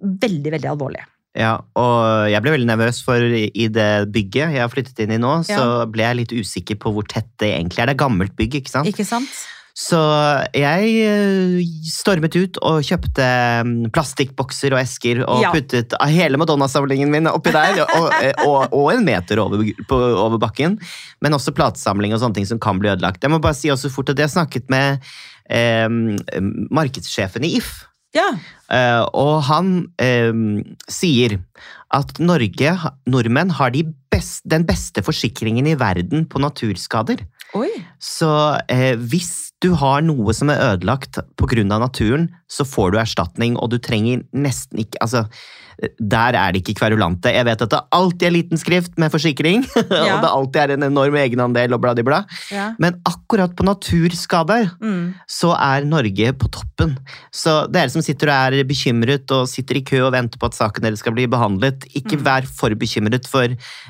veldig, 0.00 0.52
veldig 0.56 0.70
alvorlig. 0.72 1.04
Ja, 1.38 1.52
og 1.78 2.26
jeg 2.32 2.42
ble 2.42 2.56
veldig 2.56 2.66
nervøs, 2.66 2.98
for 3.06 3.22
i 3.22 3.68
det 3.70 3.90
bygget 4.10 4.56
jeg 4.56 4.62
har 4.64 4.72
flyttet 4.72 5.04
inn 5.04 5.12
i 5.14 5.20
nå, 5.22 5.36
så 5.46 5.86
ble 5.86 6.02
jeg 6.02 6.18
litt 6.24 6.34
usikker 6.34 6.80
på 6.82 6.90
hvor 6.96 7.06
tett 7.06 7.28
det 7.38 7.52
egentlig 7.54 7.84
er. 7.84 7.92
Det 7.92 7.94
er 7.94 8.02
gammelt 8.02 8.34
bygg, 8.38 8.58
ikke 8.58 8.72
sant? 8.74 8.90
Ikke 8.90 9.06
sant? 9.06 9.30
Så 9.78 9.98
jeg 10.58 10.88
eh, 11.06 11.60
stormet 11.86 12.34
ut 12.34 12.56
og 12.66 12.80
kjøpte 12.82 13.26
mm, 13.62 13.74
plastikkbokser 13.94 14.74
og 14.74 14.80
esker 14.80 15.20
og 15.22 15.44
Ja. 15.44 15.52
puttet 15.54 15.94
hele 16.10 16.40
Madonna-samlingen 16.42 17.12
min 17.12 17.30
oppi 17.30 17.52
der, 17.54 17.84
og, 18.00 18.08
og, 18.42 18.74
og 18.74 18.88
en 18.96 19.06
meter 19.06 19.38
over, 19.38 19.62
på, 19.86 20.00
over 20.18 20.40
bakken. 20.42 20.74
Men 21.22 21.38
også 21.38 21.54
platesamling 21.54 22.10
og 22.16 22.18
sånne 22.24 22.40
ting 22.40 22.48
som 22.50 22.58
kan 22.58 22.82
bli 22.82 22.90
ødelagt. 22.90 23.22
Jeg 23.22 23.30
må 23.30 23.38
bare 23.38 23.54
si 23.54 23.70
også 23.70 23.92
fort 23.94 24.10
at 24.10 24.18
jeg 24.18 24.34
snakket 24.34 24.66
med 24.74 24.98
eh, 25.46 25.86
markedssjefen 26.74 27.46
i 27.46 27.54
If. 27.60 27.84
Ja. 28.16 28.28
Eh, 28.72 29.02
og 29.16 29.42
han 29.48 29.72
eh, 30.00 30.32
sier 30.90 31.38
at 31.94 32.18
Norge, 32.20 32.74
nordmenn 33.08 33.52
har 33.56 33.72
de 33.72 33.84
best, 34.12 34.42
den 34.48 34.66
beste 34.68 35.04
forsikringen 35.04 35.68
i 35.68 35.76
verden 35.80 36.26
på 36.28 36.40
naturskader. 36.42 37.24
Oi. 37.56 37.70
Så 38.00 38.30
eh, 38.68 38.94
hvis 38.96 39.48
du 39.64 39.72
har 39.78 40.04
noe 40.06 40.34
som 40.36 40.52
er 40.52 40.60
ødelagt 40.74 41.18
pga. 41.40 41.64
naturen, 41.64 42.28
så 42.48 42.64
får 42.64 42.92
du 42.92 42.98
erstatning, 42.98 43.56
og 43.56 43.70
du 43.70 43.78
trenger 43.78 44.22
nesten 44.32 44.84
ikke 44.84 45.00
Altså, 45.02 45.24
der 45.98 46.34
er 46.34 46.52
det 46.52 46.62
ikke 46.64 46.74
kverulante. 46.80 47.30
Jeg 47.32 47.44
vet 47.46 47.62
at 47.62 47.70
det 47.70 47.80
alltid 47.94 48.26
er 48.26 48.34
liten 48.34 48.58
skrift 48.58 48.96
med 48.98 49.12
forsikring, 49.14 49.62
Ja. 49.76 50.16
og 50.16 50.22
det 50.24 50.30
alltid 50.30 50.60
er 50.64 50.72
en 50.74 50.82
enorm 50.88 51.14
egenandel 51.20 51.72
og 51.76 51.80
bladibla, 51.84 52.24
Ja. 52.50 52.72
men 52.82 52.96
akkurat 53.06 53.54
på 53.54 53.64
naturskader 53.66 54.70
Mm. 54.82 55.14
så 55.28 55.52
er 55.54 55.84
Norge 55.86 56.32
på 56.34 56.48
toppen. 56.50 56.96
Så 57.32 57.70
dere 57.70 57.90
som 57.90 58.02
sitter 58.02 58.28
og 58.32 58.54
er 58.58 58.64
bekymret 58.64 59.30
og 59.30 59.46
sitter 59.48 59.76
i 59.78 59.84
kø 59.86 60.00
og 60.06 60.12
venter 60.12 60.38
på 60.38 60.46
at 60.50 60.54
saken 60.58 60.82
deres 60.82 60.98
skal 61.04 61.12
bli 61.14 61.26
behandlet, 61.30 61.86
ikke 61.94 62.18
Mm. 62.18 62.24
vær 62.24 62.46
for 62.46 62.70
bekymret, 62.74 63.26
for 63.28 63.46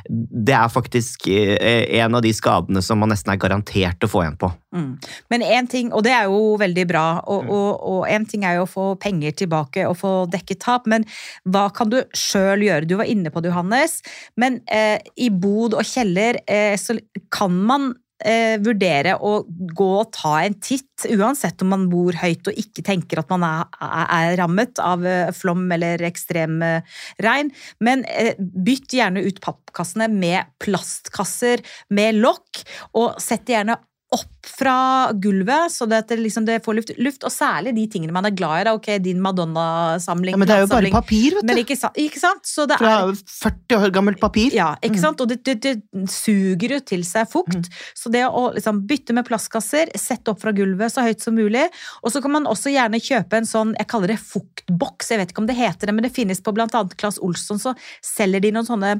det 0.08 0.54
er 0.54 0.68
faktisk 0.68 1.26
eh, 1.28 1.88
en 2.02 2.14
av 2.14 2.22
de 2.22 2.32
skadene 2.32 2.82
som 2.82 2.98
man 2.98 3.08
nesten 3.10 3.32
er 3.32 3.38
garantert 3.40 4.04
å 4.04 4.08
få 4.10 4.24
igjen 4.24 4.36
på. 4.38 4.52
Mm. 4.74 4.98
Men 5.30 5.40
én 5.42 5.68
ting, 5.70 5.92
og 5.92 6.02
det 6.04 6.12
er 6.12 6.24
jo 6.28 6.56
veldig 6.60 6.86
bra, 6.88 7.20
og, 7.26 7.44
Mm. 7.44 7.50
og 7.50 8.06
en 8.08 8.24
ting 8.26 8.44
er 8.44 8.56
jo 8.56 8.64
å 8.66 8.68
få 8.68 8.98
penger 9.00 9.32
tilbake 9.32 9.86
og 9.88 9.96
få 9.96 10.30
dekket 10.30 10.60
tap, 10.60 10.86
men 10.86 11.04
hva 11.48 11.70
kan 11.78 11.92
du 11.92 12.00
sjøl 12.16 12.66
gjøre? 12.66 12.88
Du 12.88 12.98
var 12.98 13.08
inne 13.10 13.32
på 13.32 13.42
det, 13.44 13.52
Johannes, 13.52 14.00
men 14.40 14.60
eh, 14.66 14.98
i 15.16 15.30
bod 15.30 15.78
og 15.78 15.86
kjeller 15.86 16.42
eh, 16.46 16.74
så 16.80 16.98
kan 17.34 17.54
man 17.68 17.92
eh, 18.24 18.58
vurdere 18.62 19.16
å 19.22 19.32
gå 19.48 19.88
og 20.00 20.10
ta 20.14 20.34
en 20.44 20.56
titt, 20.62 21.06
uansett 21.14 21.62
om 21.62 21.72
man 21.74 21.86
bor 21.90 22.16
høyt 22.18 22.50
og 22.50 22.58
ikke 22.58 22.84
tenker 22.86 23.22
at 23.22 23.30
man 23.30 23.46
er, 23.46 23.66
er, 23.80 24.36
rammet 24.40 24.80
av 24.82 25.06
eh, 25.06 25.30
flom 25.36 25.66
eller 25.74 26.02
ekstrem 26.08 26.60
eh, 26.64 26.98
regn. 27.24 27.52
Men 27.84 28.04
eh, 28.10 28.34
bytt 28.38 28.96
gjerne 28.98 29.24
ut 29.26 29.42
pappkassene 29.44 30.10
med 30.12 30.50
plastkasser 30.62 31.62
med 31.94 32.18
lokk, 32.22 32.64
og 32.98 33.18
sett 33.22 33.48
gjerne 33.50 33.78
opp 34.10 34.46
fra 34.48 35.12
gulvet, 35.12 35.68
så 35.70 35.84
det, 35.84 36.06
liksom, 36.16 36.46
det 36.48 36.62
får 36.64 36.74
luft, 36.78 36.90
luft. 36.96 37.24
Og 37.28 37.32
særlig 37.34 37.74
de 37.76 37.82
tingene 37.92 38.14
man 38.16 38.24
er 38.24 38.32
glad 38.32 38.62
i. 38.62 38.64
Da. 38.64 38.72
Ok, 38.78 38.86
din 39.04 39.20
Madonna-samling. 39.20 40.32
Ja, 40.32 40.38
men 40.40 40.48
det 40.48 40.54
er 40.56 40.62
jo 40.64 40.70
bare 40.70 40.90
papir, 40.94 41.34
vet 41.36 41.44
du. 41.50 41.52
Ikke, 41.60 41.76
ikke 42.00 42.20
sant? 42.22 42.48
Så 42.48 42.64
det 42.70 42.78
Fra 42.80 42.94
er 43.04 43.12
40 43.12 43.76
år 43.82 43.92
gammelt 43.92 44.20
papir. 44.22 44.54
ja, 44.56 44.70
ikke 44.80 44.96
Mm. 44.96 45.02
sant? 45.02 45.20
Og 45.20 45.28
det, 45.28 45.42
det, 45.44 45.58
det 45.60 46.08
suger 46.08 46.72
jo 46.76 46.80
til 46.80 47.04
seg 47.04 47.28
fukt. 47.28 47.68
Så 47.94 48.10
det 48.10 48.24
å 48.24 48.46
liksom 48.56 48.80
bytte 48.88 49.12
med 49.12 49.26
plastkasser, 49.28 49.92
sette 50.00 50.32
opp 50.32 50.40
fra 50.40 50.52
gulvet 50.56 50.90
så 50.94 51.04
høyt 51.04 51.20
som 51.20 51.36
mulig. 51.36 51.66
Og 52.02 52.10
så 52.14 52.22
kan 52.24 52.32
man 52.32 52.48
også 52.48 52.72
gjerne 52.72 52.96
kjøpe 53.04 53.36
en 53.42 53.44
sånn, 53.46 53.74
jeg 53.76 53.86
kaller 53.92 54.14
det 54.14 54.18
fuktboks, 54.24 55.10
jeg 55.12 55.20
vet 55.20 55.30
ikke 55.36 55.44
om 55.44 55.50
det 55.52 55.58
heter 55.60 55.86
det, 55.92 55.94
men 55.94 56.08
det 56.08 56.14
finnes 56.16 56.40
på 56.40 56.54
blant 56.56 56.72
annet 56.74 56.96
Claes 56.96 57.20
Olsson, 57.20 57.60
så 57.60 57.76
selger 58.00 58.40
de 58.40 58.52
noen 58.56 58.66
sånne 58.66 58.96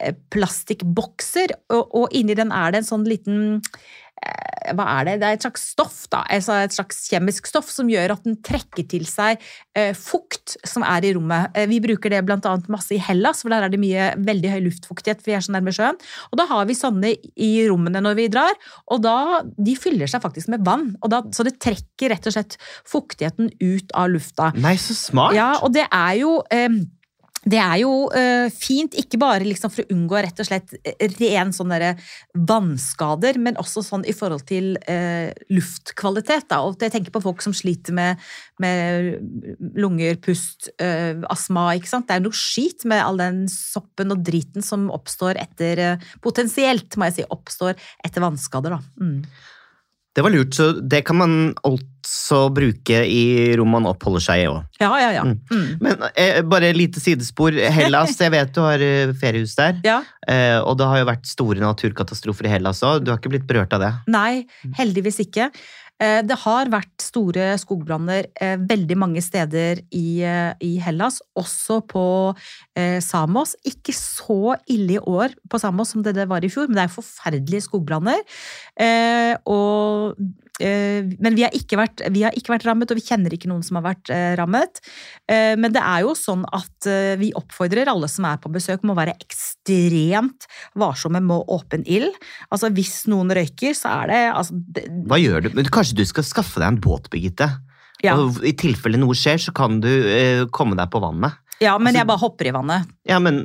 eh, 0.00 0.14
plastikkbokser, 0.34 1.54
og, 1.72 1.94
og 1.94 2.12
inni 2.16 2.34
den 2.38 2.52
er 2.52 2.72
det 2.74 2.82
en 2.82 2.88
sånn 2.90 3.06
liten 3.08 3.60
hva 4.76 4.86
er 4.98 5.06
det? 5.08 5.14
Det 5.20 5.28
er 5.28 5.38
et 5.38 5.44
slags 5.44 5.64
stoff, 5.72 5.98
da. 6.12 6.22
Altså 6.34 6.56
et 6.64 6.74
slags 6.74 7.00
kjemisk 7.10 7.48
stoff 7.48 7.68
som 7.72 7.90
gjør 7.90 8.16
at 8.16 8.24
den 8.26 8.38
trekker 8.44 8.86
til 8.90 9.06
seg 9.08 9.40
eh, 9.78 9.94
fukt 9.96 10.56
som 10.66 10.84
er 10.86 11.06
i 11.06 11.12
rommet. 11.16 11.54
Eh, 11.56 11.68
vi 11.70 11.80
bruker 11.84 12.12
det 12.12 12.20
annet 12.20 12.68
masse 12.72 12.94
i 12.96 13.00
Hellas, 13.02 13.42
for 13.44 13.54
der 13.54 13.66
er 13.66 13.72
det 13.72 13.80
mye 13.82 14.10
veldig 14.26 14.52
høy 14.54 14.60
luftfuktighet. 14.66 15.22
for 15.22 15.32
Vi 15.32 15.38
er 15.38 15.44
så 15.44 15.54
nærme 15.54 15.74
sjøen. 15.74 15.98
Og 16.32 16.40
da 16.40 16.48
har 16.50 16.68
vi 16.68 16.78
sånne 16.78 17.14
i 17.16 17.50
rommene 17.68 18.02
når 18.04 18.18
vi 18.18 18.28
drar, 18.32 18.58
og 18.92 19.02
da 19.06 19.16
de 19.44 19.76
fyller 19.78 20.10
seg 20.10 20.24
faktisk 20.24 20.52
med 20.52 20.66
vann. 20.66 20.90
Og 21.02 21.12
da, 21.14 21.22
så 21.34 21.46
det 21.46 21.58
trekker 21.62 22.14
rett 22.14 22.28
og 22.28 22.36
slett 22.36 22.58
fuktigheten 22.88 23.52
ut 23.62 23.96
av 23.96 24.12
lufta. 24.12 24.52
Nei, 24.58 24.76
så 24.80 24.96
smart! 24.96 25.36
Ja, 25.38 25.54
og 25.62 25.74
det 25.76 25.86
er 25.88 26.14
jo 26.20 26.38
eh, 26.54 26.80
det 27.46 27.58
er 27.62 27.76
jo 27.84 27.92
uh, 28.10 28.48
fint, 28.50 28.96
ikke 28.98 29.20
bare 29.20 29.46
liksom 29.46 29.70
for 29.70 29.84
å 29.84 29.94
unngå 29.94 30.18
rett 30.24 30.40
og 30.42 30.48
slett 30.48 30.74
eh, 30.82 31.06
ren 31.20 31.52
sånn 31.54 31.74
vannskader, 32.48 33.38
men 33.38 33.58
også 33.60 33.84
sånn 33.86 34.06
i 34.08 34.14
forhold 34.16 34.46
til 34.48 34.72
uh, 34.88 35.30
luftkvalitet. 35.52 36.48
Da. 36.50 36.62
Og 36.66 36.82
jeg 36.82 36.94
tenker 36.94 37.14
på 37.14 37.22
folk 37.22 37.44
som 37.44 37.54
sliter 37.56 37.94
med, 37.94 38.24
med 38.62 39.54
lunger, 39.78 40.18
pust, 40.24 40.70
uh, 40.82 41.22
astma. 41.30 41.70
ikke 41.78 41.92
sant? 41.92 42.08
Det 42.08 42.18
er 42.18 42.24
noe 42.26 42.36
skit 42.36 42.88
med 42.90 43.04
all 43.04 43.20
den 43.20 43.44
soppen 43.52 44.14
og 44.14 44.24
driten 44.26 44.64
som 44.64 44.88
oppstår 44.94 45.38
etter 45.38 46.00
Potensielt, 46.24 46.96
må 46.98 47.08
jeg 47.08 47.20
si, 47.20 47.28
oppstår 47.30 47.78
etter 48.04 48.24
vannskader. 48.24 48.74
da. 48.74 49.04
Mm. 49.04 49.22
Det 50.18 50.22
var 50.26 50.32
lurt, 50.34 50.54
så 50.54 50.72
det 50.72 51.04
kan 51.06 51.14
man 51.14 51.34
altså 51.62 52.40
bruke 52.50 53.04
i 53.06 53.54
rom 53.54 53.70
man 53.70 53.84
oppholder 53.86 54.24
seg 54.24 54.40
i 54.42 54.46
òg. 54.50 54.64
Ja, 54.82 54.88
ja, 54.98 55.12
ja. 55.14 55.22
Mm. 55.22 55.36
Mm. 55.46 55.68
Men 55.84 56.02
eh, 56.10 56.40
bare 56.42 56.72
et 56.72 56.78
lite 56.78 56.98
sidespor. 56.98 57.54
Hellas, 57.54 58.16
jeg 58.24 58.34
vet 58.34 58.50
du 58.56 58.58
har 58.64 58.82
eh, 58.82 59.12
feriehus 59.20 59.54
der. 59.60 59.78
ja. 59.86 60.00
Eh, 60.28 60.58
og 60.58 60.74
det 60.76 60.88
har 60.90 60.98
jo 61.00 61.06
vært 61.08 61.30
store 61.30 61.62
naturkatastrofer 61.62 62.48
i 62.50 62.56
Hellas 62.56 62.82
òg. 62.82 63.04
Du 63.06 63.12
har 63.12 63.20
ikke 63.22 63.30
blitt 63.36 63.46
berørt 63.46 63.78
av 63.78 63.84
det? 63.84 63.92
Nei, 64.10 64.42
heldigvis 64.76 65.22
ikke. 65.22 65.52
Eh, 66.00 66.20
Det 66.22 66.36
har 66.44 66.70
vært 66.70 67.02
store 67.02 67.50
skogbranner 67.58 68.28
eh, 68.40 68.56
veldig 68.70 68.96
mange 68.98 69.22
steder 69.24 69.80
i, 69.90 70.22
eh, 70.22 70.52
i 70.62 70.76
Hellas, 70.82 71.20
også 71.36 71.80
på 71.86 72.06
Samos. 73.02 73.56
Ikke 73.66 73.90
så 73.90 74.54
ille 74.70 74.94
i 74.94 75.00
år 75.02 75.32
på 75.50 75.58
Samos 75.58 75.90
som 75.90 76.02
det 76.06 76.14
det 76.14 76.28
var 76.30 76.44
i 76.46 76.50
fjor, 76.52 76.68
men 76.68 76.78
det 76.78 76.84
er 76.84 76.92
forferdelige 76.94 77.64
skogbranner. 77.66 78.20
Og, 79.50 80.14
men 80.60 81.36
vi 81.38 81.44
har, 81.46 81.54
ikke 81.54 81.78
vært, 81.78 82.02
vi 82.14 82.24
har 82.26 82.34
ikke 82.36 82.54
vært 82.54 82.66
rammet, 82.66 82.90
og 82.90 82.98
vi 82.98 83.04
kjenner 83.06 83.34
ikke 83.34 83.50
noen 83.50 83.62
som 83.66 83.78
har 83.78 83.86
vært 83.90 84.10
eh, 84.14 84.32
rammet. 84.38 84.80
Eh, 85.30 85.54
men 85.60 85.74
det 85.74 85.82
er 85.84 86.02
jo 86.06 86.16
sånn 86.18 86.42
at 86.54 86.88
eh, 86.90 87.14
vi 87.20 87.30
oppfordrer 87.38 87.90
alle 87.90 88.10
som 88.10 88.26
er 88.28 88.40
på 88.42 88.52
besøk, 88.54 88.82
må 88.88 88.96
være 88.98 89.16
ekstremt 89.22 90.48
varsomme 90.78 91.22
med 91.24 91.54
åpen 91.54 91.86
ild. 91.86 92.14
Altså 92.50 92.72
hvis 92.74 93.04
noen 93.10 93.32
røyker, 93.34 93.76
så 93.78 94.00
er 94.02 94.12
det, 94.12 94.22
altså, 94.34 94.58
det 94.74 94.88
Hva 95.08 95.20
gjør 95.20 95.46
du? 95.46 95.52
Men 95.58 95.72
Kanskje 95.78 96.00
du 96.00 96.06
skal 96.08 96.26
skaffe 96.26 96.62
deg 96.62 96.72
en 96.72 96.82
båt, 96.82 97.10
Birgitte? 97.12 97.52
ja, 98.04 98.14
Og 98.18 98.40
I 98.46 98.54
tilfelle 98.58 98.98
noe 99.00 99.16
skjer, 99.18 99.40
så 99.48 99.54
kan 99.54 99.80
du 99.82 99.90
eh, 99.90 100.44
komme 100.54 100.78
deg 100.78 100.90
på 100.92 101.02
vannet. 101.02 101.38
Ja, 101.60 101.78
men 101.78 101.88
altså- 101.90 101.98
jeg 101.98 102.06
bare 102.06 102.18
hopper 102.22 102.46
i 102.46 102.52
vannet. 102.54 102.86
Ja, 103.08 103.18
men, 103.18 103.36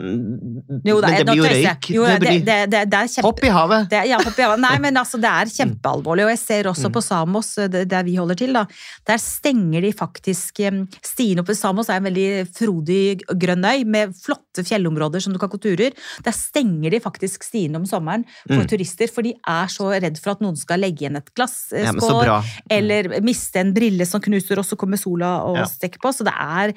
Jo, 0.83 0.99
men 1.01 1.13
det 1.15 1.25
blir 1.25 1.37
jo 1.39 1.43
røyk. 1.47 1.87
Jo, 1.95 2.03
det 2.05 2.19
blir, 2.19 2.39
det, 2.43 2.57
det, 2.69 2.81
det 2.91 2.97
er 2.99 3.07
kjempe... 3.07 3.23
Hopp 3.29 3.43
i 3.43 3.51
havet! 3.53 3.85
Det, 3.89 4.01
ja, 4.09 4.17
hopp 4.19 4.37
i 4.39 4.43
havet. 4.43 4.59
Nei, 4.59 4.73
men 4.85 4.97
altså, 4.99 5.19
det 5.23 5.29
er 5.31 5.45
kjempealvorlig. 5.53 6.25
Og 6.27 6.31
jeg 6.33 6.39
ser 6.43 6.63
også 6.71 6.89
Mm. 6.89 6.93
på 6.97 7.01
Samos, 7.05 7.57
eh, 7.57 7.67
der 7.87 8.03
vi 8.03 8.15
holder 8.19 8.35
til, 8.35 8.51
da, 8.53 8.65
der 9.07 9.17
stenger 9.23 9.81
de 9.81 9.91
faktisk 9.95 10.59
eh, 10.59 10.81
Stien 11.03 11.39
oppe 11.39 11.51
i 11.55 11.55
Samos 11.55 11.87
er 11.89 12.01
en 12.01 12.07
veldig 12.09 12.27
frodig 12.51 13.21
grønn 13.39 13.63
øy 13.65 13.85
med 13.87 14.11
flotte 14.19 14.65
fjellområder 14.67 15.21
som 15.23 15.31
du 15.33 15.39
kan 15.39 15.49
gå 15.49 15.57
turer. 15.63 15.95
Der 16.25 16.35
stenger 16.35 16.91
de 16.91 16.99
faktisk 16.99 17.43
stiene 17.47 17.79
om 17.79 17.85
sommeren 17.89 18.25
for 18.47 18.59
Mm. 18.63 18.67
turister, 18.67 19.07
for 19.09 19.23
de 19.23 19.31
er 19.47 19.67
så 19.71 19.89
redd 19.95 20.19
for 20.19 20.31
at 20.35 20.41
noen 20.43 20.57
skal 20.59 20.79
legge 20.83 21.05
igjen 21.07 21.15
et 21.17 21.31
glassskår. 21.35 22.25
Ja, 22.27 22.41
men. 22.43 22.67
Eller 22.69 23.21
miste 23.23 23.59
en 23.63 23.73
brille 23.73 24.05
som 24.05 24.19
knuser, 24.21 24.59
og 24.59 24.65
så 24.67 24.75
kommer 24.77 24.99
sola 24.99 25.37
og 25.47 25.57
Ja. 25.57 25.65
stikker 25.65 25.99
på. 26.03 26.11
Så 26.13 26.23
det 26.27 26.33
er, 26.35 26.67
eh, 26.69 26.73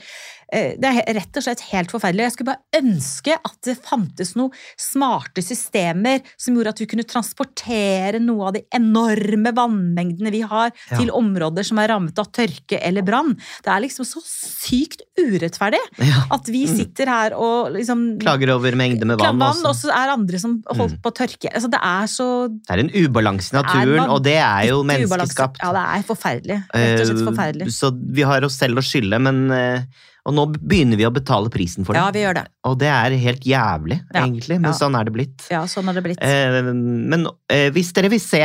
det 0.52 0.84
er 0.84 1.14
rett 1.16 1.36
og 1.36 1.42
slett 1.42 1.60
helt 1.72 1.90
forferdelig. 1.90 2.26
Jeg 2.28 2.32
skulle 2.36 2.52
bare 2.54 2.80
ønske 2.82 3.34
at 3.34 3.56
det 3.66 3.76
fantes 3.82 4.34
noen 4.38 4.52
smarte 4.78 5.42
systemer 5.42 6.22
som 6.38 6.54
gjorde 6.54 6.68
at 6.74 6.78
vi 6.82 6.86
kunne 6.86 7.04
transportere 7.08 8.20
noe 8.22 8.46
av 8.48 8.52
de 8.56 8.62
enorme 8.76 9.52
vannmengdene 9.56 10.30
vi 10.30 10.40
har, 10.46 10.70
Ja. 10.90 10.98
til 10.98 11.10
områder 11.10 11.64
som 11.64 11.78
er 11.78 11.88
rammet 11.88 12.18
av 12.18 12.30
tørke 12.32 12.78
eller 12.80 13.02
brann. 13.02 13.34
Det 13.64 13.70
er 13.72 13.80
liksom 13.80 14.04
så 14.06 14.20
sykt 14.22 15.02
urettferdig 15.18 15.80
Ja. 15.98 16.24
at 16.30 16.46
vi 16.46 16.66
Mm. 16.66 16.76
sitter 16.76 17.06
her 17.06 17.34
og 17.34 17.72
liksom 17.72 18.18
Klager 18.20 18.50
over 18.54 18.72
mengde 18.72 19.04
med 19.04 19.18
vann. 19.18 19.38
vann, 19.38 19.64
og 19.66 19.74
så 19.74 19.88
er 19.90 20.12
andre 20.12 20.38
som 20.38 20.62
holdt 20.68 20.92
Mm. 20.96 21.02
på 21.02 21.10
å 21.10 21.14
tørke. 21.14 21.52
Altså, 21.54 21.70
det 21.70 21.80
er 21.82 22.06
så 22.06 22.48
Det 22.48 22.70
er 22.70 22.78
en 22.80 22.90
ubalanse 22.90 23.52
i 23.52 23.56
Det 23.56 23.66
naturen, 23.66 24.08
og 24.10 24.22
det 24.22 24.36
er 24.36 24.66
jo 24.68 24.82
ubalanse. 24.84 25.08
menneskeskapt. 25.08 25.56
Ja, 25.62 25.72
det 25.72 25.82
er 25.82 26.14
forferdelig. 26.14 26.64
Rett 26.74 27.00
og 27.00 27.06
slett 27.06 27.26
forferdelig. 27.34 27.66
Uh, 27.66 27.70
Så 27.70 27.90
vi 28.12 28.22
har 28.22 28.40
oss 28.44 28.56
selv 28.58 28.76
å 28.78 28.82
skylde, 28.82 29.20
men 29.20 29.50
eh, 29.50 29.82
Og 30.26 30.34
nå 30.34 30.44
begynner 30.58 30.98
vi 30.98 31.06
å 31.06 31.12
betale 31.14 31.50
prisen 31.54 31.86
for 31.86 31.94
det. 31.94 32.00
Ja, 32.02 32.10
vi 32.10 32.24
gjør 32.24 32.34
det. 32.40 32.44
Og 32.66 32.78
det 32.80 32.88
er 32.90 33.14
helt 33.22 33.44
jævlig, 33.46 34.00
Ja, 34.12 34.24
egentlig, 34.24 34.56
men 34.60 34.72
ja. 34.72 34.76
sånn 34.78 34.96
er 34.98 35.06
det 35.06 35.12
blitt. 35.14 35.44
Ja, 35.52 35.60
sånn 35.70 35.88
er 35.92 35.94
det 35.94 36.02
blitt. 36.08 36.18
Eh, 36.26 36.58
men 36.72 37.28
eh, 37.52 37.68
hvis 37.76 37.92
dere 37.94 38.10
vil 38.10 38.22
se 38.22 38.42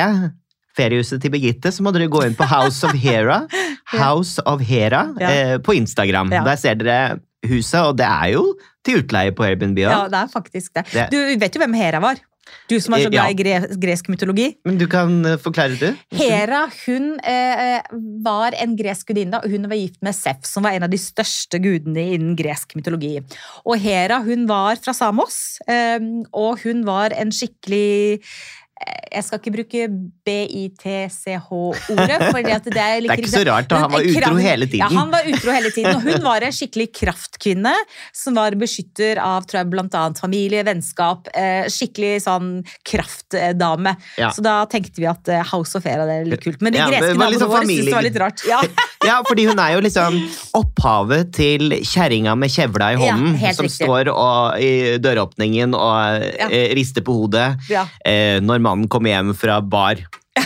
feriehuset 0.78 1.20
til 1.24 1.34
Birgitte, 1.34 1.72
så 1.74 1.84
må 1.84 1.92
dere 1.96 2.08
gå 2.12 2.22
inn 2.28 2.38
på 2.38 2.46
House 2.48 2.86
of 2.88 2.94
Hera. 3.02 3.42
House 3.98 4.40
of 4.48 4.62
Hera 4.64 5.02
eh, 5.20 5.58
på 5.66 5.74
Instagram. 5.76 6.30
Der 6.32 6.56
ser 6.62 6.78
dere 6.80 7.20
huset, 7.50 7.82
og 7.82 7.98
det 7.98 8.06
er 8.08 8.36
jo 8.36 8.46
til 8.86 9.02
utleie 9.02 9.34
på 9.36 9.44
Airbnb. 9.50 9.82
Ja, 9.82 9.90
Ja. 10.04 10.08
det 10.14 10.20
er 10.22 10.30
faktisk 10.32 10.74
det. 10.78 10.86
Det- 10.94 11.10
Du 11.12 11.18
vet 11.42 11.56
jo 11.58 11.62
hvem 11.66 11.76
Hera 11.76 12.00
var? 12.00 12.22
Du 12.72 12.78
som 12.80 12.96
er 12.96 13.06
så 13.06 13.12
glad 13.12 13.34
i 13.34 13.38
gre 13.38 13.58
gresk 13.82 14.08
mytologi. 14.12 14.48
Men 14.68 14.78
du 14.80 14.86
kan 14.92 15.14
eh, 15.28 15.40
forklare, 15.42 15.78
det. 15.80 15.92
Hera 16.16 16.64
hun 16.86 17.14
eh, 17.28 17.82
var 18.24 18.56
en 18.60 18.78
gresk 18.80 19.12
gudinne, 19.12 19.42
og 19.42 19.52
hun 19.52 19.68
var 19.72 19.80
gift 19.80 20.00
med 20.06 20.16
Sef, 20.18 20.46
som 20.48 20.66
var 20.66 20.78
en 20.78 20.88
av 20.88 20.94
de 20.94 21.00
største 21.02 21.60
gudene 21.62 22.08
innen 22.16 22.38
gresk 22.40 22.76
mytologi. 22.78 23.18
Og 23.66 23.78
Hera 23.82 24.22
hun 24.26 24.48
var 24.50 24.80
fra 24.84 24.96
Samos, 24.96 25.60
eh, 25.68 26.00
og 26.32 26.64
hun 26.66 26.86
var 26.88 27.16
en 27.18 27.34
skikkelig 27.36 27.92
eh, 28.20 28.42
jeg 29.12 29.26
skal 29.28 29.42
ikke 29.42 29.52
bruke 29.54 29.88
BITCH-ordet, 30.28 32.20
for 32.32 32.40
det 32.40 32.54
er 32.54 32.62
Det 32.72 32.82
er 33.12 33.20
ikke 33.20 33.32
så 33.32 33.44
rart, 33.48 33.68
da. 33.70 33.82
Han 33.84 33.92
var 33.92 34.06
utro 34.08 34.36
hele 34.40 34.68
tiden. 34.70 34.86
Ja, 34.86 34.90
han 34.96 35.12
var 35.12 35.28
utro 35.28 35.52
hele 35.52 35.72
tiden, 35.74 35.96
og 35.98 36.02
hun 36.06 36.24
var 36.24 36.46
en 36.48 36.56
skikkelig 36.56 36.88
kraftkvinne 36.96 37.74
som 38.16 38.38
var 38.40 38.56
beskytter 38.60 39.20
av 39.22 39.44
tror 39.50 39.62
jeg, 39.62 39.72
blant 39.74 39.98
annet 40.00 40.22
familie, 40.22 40.64
vennskap. 40.68 41.28
Eh, 41.36 41.68
skikkelig 41.72 42.24
sånn 42.28 42.50
kraftdame. 42.88 43.96
Ja. 44.22 44.32
Så 44.36 44.46
da 44.46 44.62
tenkte 44.72 45.04
vi 45.04 45.10
at 45.12 45.28
eh, 45.32 45.44
House 45.52 45.76
of 45.78 45.86
Era 45.90 46.08
det 46.08 46.22
er 46.22 46.32
litt 46.32 46.46
kult. 46.46 46.62
Men 46.64 46.76
de 46.76 46.80
Ja, 46.82 46.88
greske 46.94 47.14
naboene 47.18 47.44
sånn 47.44 47.52
våre 47.52 47.68
syntes 47.68 47.92
det 47.92 47.98
var 47.98 48.08
litt 48.08 48.22
rart. 48.24 48.48
Ja, 48.48 48.64
Ja, 49.02 49.18
fordi 49.26 49.48
hun 49.50 49.60
er 49.62 49.74
jo 49.76 49.82
liksom 49.82 50.18
opphavet 50.58 51.32
til 51.34 51.74
kjerringa 51.80 52.36
med 52.38 52.52
kjevla 52.54 52.92
i 52.94 53.00
hånden, 53.02 53.38
som 53.56 53.66
riktig. 53.66 53.88
står 53.88 54.12
og, 54.14 54.62
i 54.62 54.98
døråpningen 55.02 55.74
og 55.78 56.28
eh, 56.46 56.74
rister 56.78 57.06
på 57.06 57.16
hodet 57.18 57.48
ja. 57.72 57.88
eh, 58.06 58.38
når 58.44 58.62
mannen 58.72 58.88
kommer 58.92 59.14
hjem 59.14 59.36
fra 59.38 59.60
bar. 59.62 60.02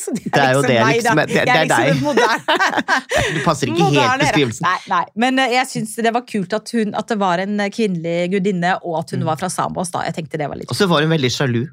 Så 0.00 0.14
det 0.16 0.30
Det 0.32 0.40
er 0.40 0.52
jo 0.54 0.60
det 0.64 0.76
meg, 0.80 0.96
liksom, 1.00 1.18
det- 1.18 1.26
det 1.28 1.54
er 1.54 1.66
liksom 1.68 2.16
deg. 2.16 2.54
Du 3.34 3.40
passer 3.44 3.68
ikke 3.68 3.82
helt 3.82 3.96
moderne 3.98 4.22
beskrivelsen. 4.24 4.64
Nei, 4.64 4.78
nei. 4.88 5.02
Men 5.24 5.38
eh, 5.42 5.52
jeg 5.58 5.68
syns 5.74 5.96
det 6.00 6.12
var 6.14 6.24
kult 6.28 6.54
at, 6.56 6.70
hun, 6.76 6.94
at 6.96 7.10
det 7.10 7.18
var 7.20 7.42
en 7.42 7.58
kvinnelig 7.74 8.30
gudinne, 8.36 8.76
og 8.80 9.00
at 9.02 9.10
Mm. 9.12 9.18
hun 9.20 9.26
var 9.32 9.36
fra 9.42 9.50
Samos. 9.52 9.90
da. 9.92 10.04
Jeg 10.06 10.14
tenkte 10.16 10.38
det 10.40 10.48
var 10.48 10.56
litt 10.56 10.70
Og 10.72 10.76
så 10.78 10.88
var 10.88 11.02
hun 11.04 11.10
veldig 11.12 11.30
sjalu. 11.34 11.66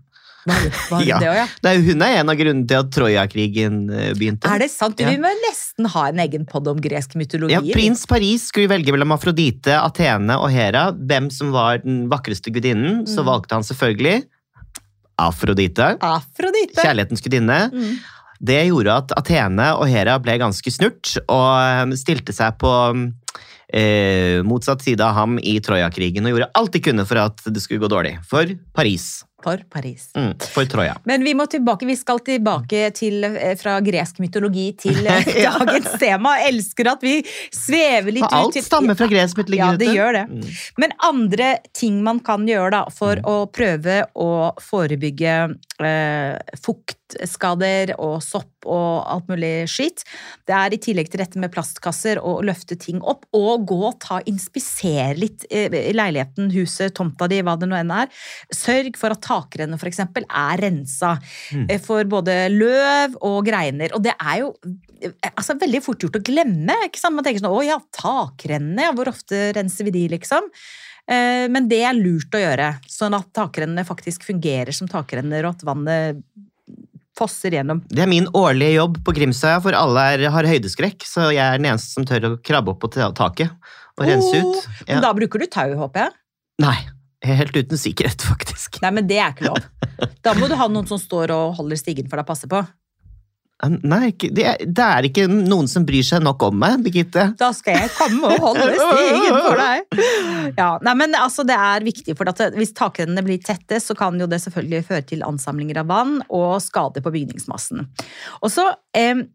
Var 0.48 1.02
Ja. 1.10 1.18
det 1.20 1.28
også, 1.30 1.48
ja? 1.64 1.74
Hun 1.88 2.02
er 2.06 2.20
en 2.22 2.30
av 2.32 2.38
grunnene 2.40 2.68
til 2.68 2.78
at 2.82 2.92
Troja-krigen 2.96 3.80
eh, 3.94 4.12
begynte. 4.18 4.48
Er 4.50 4.60
det 4.66 4.70
sant? 4.74 5.00
Ja. 5.00 5.10
Vi 5.14 5.18
må 5.24 5.32
nesten 5.46 5.88
ha 5.94 6.06
en 6.12 6.20
egen 6.24 6.46
pod 6.50 6.68
om 6.72 6.80
gresk 6.84 7.16
mytologi. 7.20 7.54
Ja, 7.56 7.62
Prins 7.76 8.06
Paris 8.10 8.48
skulle 8.52 8.68
velge 8.72 8.92
mellom 8.96 9.12
Afrodite, 9.16 9.76
Athene 9.80 10.36
og 10.42 10.50
Hera. 10.52 10.90
Hvem 10.96 11.30
som 11.32 11.52
var 11.56 11.80
den 11.86 12.08
vakreste 12.12 12.52
gudinnen, 12.56 13.06
så 13.08 13.22
Mm. 13.24 13.30
valgte 13.32 13.56
han 13.60 13.64
selvfølgelig 13.68 14.24
Afrodite. 15.18 15.96
Afrodite. 16.04 16.82
Kjærlighetens 16.82 17.24
gudinne. 17.26 17.60
Mm. 17.74 17.98
Det 18.38 18.60
gjorde 18.68 18.98
at 19.02 19.14
Athene 19.18 19.72
og 19.80 19.88
Hera 19.90 20.18
ble 20.22 20.38
ganske 20.42 20.74
snurt, 20.74 21.16
og 21.26 21.48
eh, 21.58 21.96
stilte 21.98 22.36
seg 22.36 22.60
på 22.62 22.74
eh, 23.74 24.44
motsatt 24.46 24.86
side 24.86 25.04
av 25.04 25.18
ham 25.18 25.40
i 25.42 25.58
Troja-krigen 25.64 26.28
og 26.28 26.36
gjorde 26.36 26.52
alt 26.60 26.76
de 26.76 26.84
kunne 26.86 27.08
for 27.10 27.24
at 27.24 27.42
det 27.50 27.64
skulle 27.64 27.84
gå 27.84 27.92
dårlig. 27.92 28.18
For 28.30 28.54
Paris. 28.78 29.26
For 29.48 29.62
Paris. 29.72 30.10
Mm, 30.18 30.34
for 30.44 30.68
Troja. 30.68 30.98
Men 31.08 31.24
vi 31.24 31.32
må 31.40 31.46
tilbake, 31.48 31.88
vi 31.88 31.96
skal 31.96 32.20
tilbake 32.28 32.90
til, 32.98 33.24
eh, 33.24 33.54
fra 33.60 33.78
gresk 33.86 34.20
mytologi 34.20 34.66
til 34.84 35.00
eh, 35.08 35.30
dagens 35.48 35.94
tema. 36.02 36.34
Jeg 36.42 36.52
elsker 36.58 36.90
at 36.92 37.06
vi 37.06 37.14
svever 37.56 38.12
litt 38.18 38.28
alt 38.28 38.52
ut. 38.52 38.60
Alt 38.60 38.68
stammer 38.68 38.98
fra 39.00 39.08
gresk 39.12 39.40
mytologi. 39.40 39.62
Ja, 39.64 39.72
det 39.80 39.88
gjør 39.96 40.18
det. 40.20 40.26
Mm. 40.34 40.60
Men 40.84 40.96
andre 41.08 41.50
ting 41.78 42.02
man 42.04 42.20
kan 42.28 42.44
gjøre 42.50 42.74
da, 42.76 42.84
for 42.92 43.16
Mm. 43.18 43.24
å 43.32 43.36
prøve 43.50 43.94
å 44.20 44.28
forebygge 44.62 45.32
eh, 45.80 46.36
fuktskader 46.62 47.94
og 47.98 48.18
sopp 48.26 48.68
og 48.68 49.06
alt 49.08 49.30
mulig 49.32 49.52
skitt, 49.72 50.04
det 50.50 50.56
er 50.58 50.74
i 50.76 50.80
tillegg 50.82 51.10
til 51.14 51.22
dette 51.22 51.40
med 51.40 51.54
plastkasser 51.54 52.20
og 52.20 52.42
løfte 52.48 52.76
ting 52.82 53.00
opp, 53.08 53.24
og 53.38 53.64
gå 53.70 53.78
og 53.88 53.96
ta 54.04 54.20
inspisere 54.28 55.16
litt 55.18 55.46
eh, 55.50 55.70
i 55.72 55.94
leiligheten, 55.96 56.52
huset, 56.52 56.94
tomta 56.98 57.30
di, 57.32 57.40
hva 57.46 57.56
det 57.62 57.70
nå 57.72 57.78
enn 57.80 57.94
er. 57.96 58.12
Sørg 58.54 58.98
for 59.00 59.16
at 59.16 59.24
takrennet 59.38 59.80
f.eks. 59.80 60.00
er 60.04 60.58
rensa 60.66 61.14
Mm. 61.54 61.66
eh, 61.70 61.80
for 61.80 62.04
både 62.04 62.50
løv 62.52 63.16
og 63.22 63.46
greiner. 63.46 63.94
Og 63.96 64.02
det 64.04 64.14
er 64.20 64.40
jo 64.42 64.50
eh, 65.02 65.12
altså, 65.36 65.56
veldig 65.62 65.82
fort 65.86 66.00
gjort 66.04 66.18
å 66.20 66.24
glemme. 66.26 66.76
ikke 66.90 67.00
sant? 67.00 67.16
Man 67.16 67.24
tenker 67.24 67.40
sånn 67.46 67.54
'Å 67.54 67.64
ja, 67.66 67.78
takrennene, 67.94 68.82
ja, 68.90 68.92
hvor 68.98 69.08
ofte 69.14 69.54
renser 69.56 69.86
vi 69.86 69.92
de', 69.92 70.10
liksom? 70.18 70.50
Eh, 71.08 71.48
Men 71.48 71.70
det 71.70 71.84
er 71.88 71.94
lurt 71.96 72.34
å 72.36 72.42
gjøre, 72.42 72.82
sånn 72.90 73.16
at 73.16 73.32
takrennene 73.34 73.86
faktisk 73.88 74.24
fungerer 74.28 74.74
som 74.76 74.88
takrenner, 74.92 75.46
og 75.48 75.56
at 75.56 75.64
vannet 75.64 76.18
fosser 77.18 77.50
gjennom. 77.56 77.80
Det 77.90 78.04
er 78.04 78.10
min 78.12 78.28
årlige 78.38 78.76
jobb 78.76 79.00
på 79.06 79.14
Grimstøya, 79.16 79.62
for 79.64 79.74
alle 79.74 80.04
er, 80.14 80.30
har 80.30 80.44
høydeskrekk, 80.46 81.02
så 81.08 81.32
jeg 81.34 81.42
er 81.42 81.58
den 81.58 81.72
eneste 81.72 81.96
som 81.96 82.06
tør 82.06 82.28
å 82.30 82.38
krabbe 82.44 82.70
opp 82.76 82.80
på 82.84 82.92
taket 82.94 83.50
og 83.98 84.06
rense 84.06 84.36
Oh, 84.38 84.52
ut. 84.54 84.68
Men 84.88 85.02
da 85.02 85.14
bruker 85.18 85.40
du 85.42 85.48
tau, 85.48 85.72
håper 85.80 86.04
jeg? 86.04 86.12
Nei, 86.62 86.78
helt 87.36 87.56
uten 87.58 87.80
sikkerhet, 87.80 88.24
faktisk. 88.30 88.82
Nei, 88.84 88.94
men 88.96 89.08
det 89.10 89.20
er 89.20 89.36
ikke 89.36 89.50
lov. 89.50 89.62
Da 90.24 90.34
må 90.38 90.50
du 90.50 90.56
ha 90.60 90.68
noen 90.72 90.88
som 90.90 91.00
står 91.02 91.34
og 91.36 91.58
holder 91.58 91.80
stigen 91.80 92.08
for 92.08 92.20
deg 92.20 92.28
å 92.28 92.32
passe 92.32 92.50
på. 92.52 92.62
Nei, 93.66 94.12
det 94.14 94.44
er, 94.46 94.60
det 94.62 94.84
er 94.86 95.06
ikke 95.08 95.24
noen 95.32 95.66
som 95.70 95.82
bryr 95.86 96.06
seg 96.06 96.22
nok 96.22 96.44
om 96.46 96.60
meg, 96.62 96.76
Birgitte. 96.86 97.24
Da 97.40 97.50
skal 97.58 97.80
jeg 97.80 97.90
komme 97.96 98.30
og 98.36 98.44
holde 98.44 98.68
stigen 98.78 99.38
for 99.42 99.58
deg. 99.58 100.04
Ja, 100.60 100.68
nei, 100.86 100.94
men 101.00 101.18
altså, 101.18 101.42
Det 101.48 101.58
er 101.58 101.86
viktig, 101.86 102.14
for 102.20 102.30
at 102.30 102.44
hvis 102.54 102.76
takrennene 102.78 103.24
blir 103.26 103.42
tette, 103.42 103.80
så 103.82 103.98
kan 103.98 104.20
jo 104.22 104.30
det 104.30 104.44
selvfølgelig 104.44 104.86
føre 104.92 105.08
til 105.10 105.26
ansamlinger 105.26 105.82
av 105.82 105.90
vann 105.90 106.20
og 106.30 106.60
skader 106.62 107.02
på 107.02 107.14
bygningsmassen. 107.16 107.88
Og 108.44 108.54
så, 108.54 108.70
eh, 108.94 109.26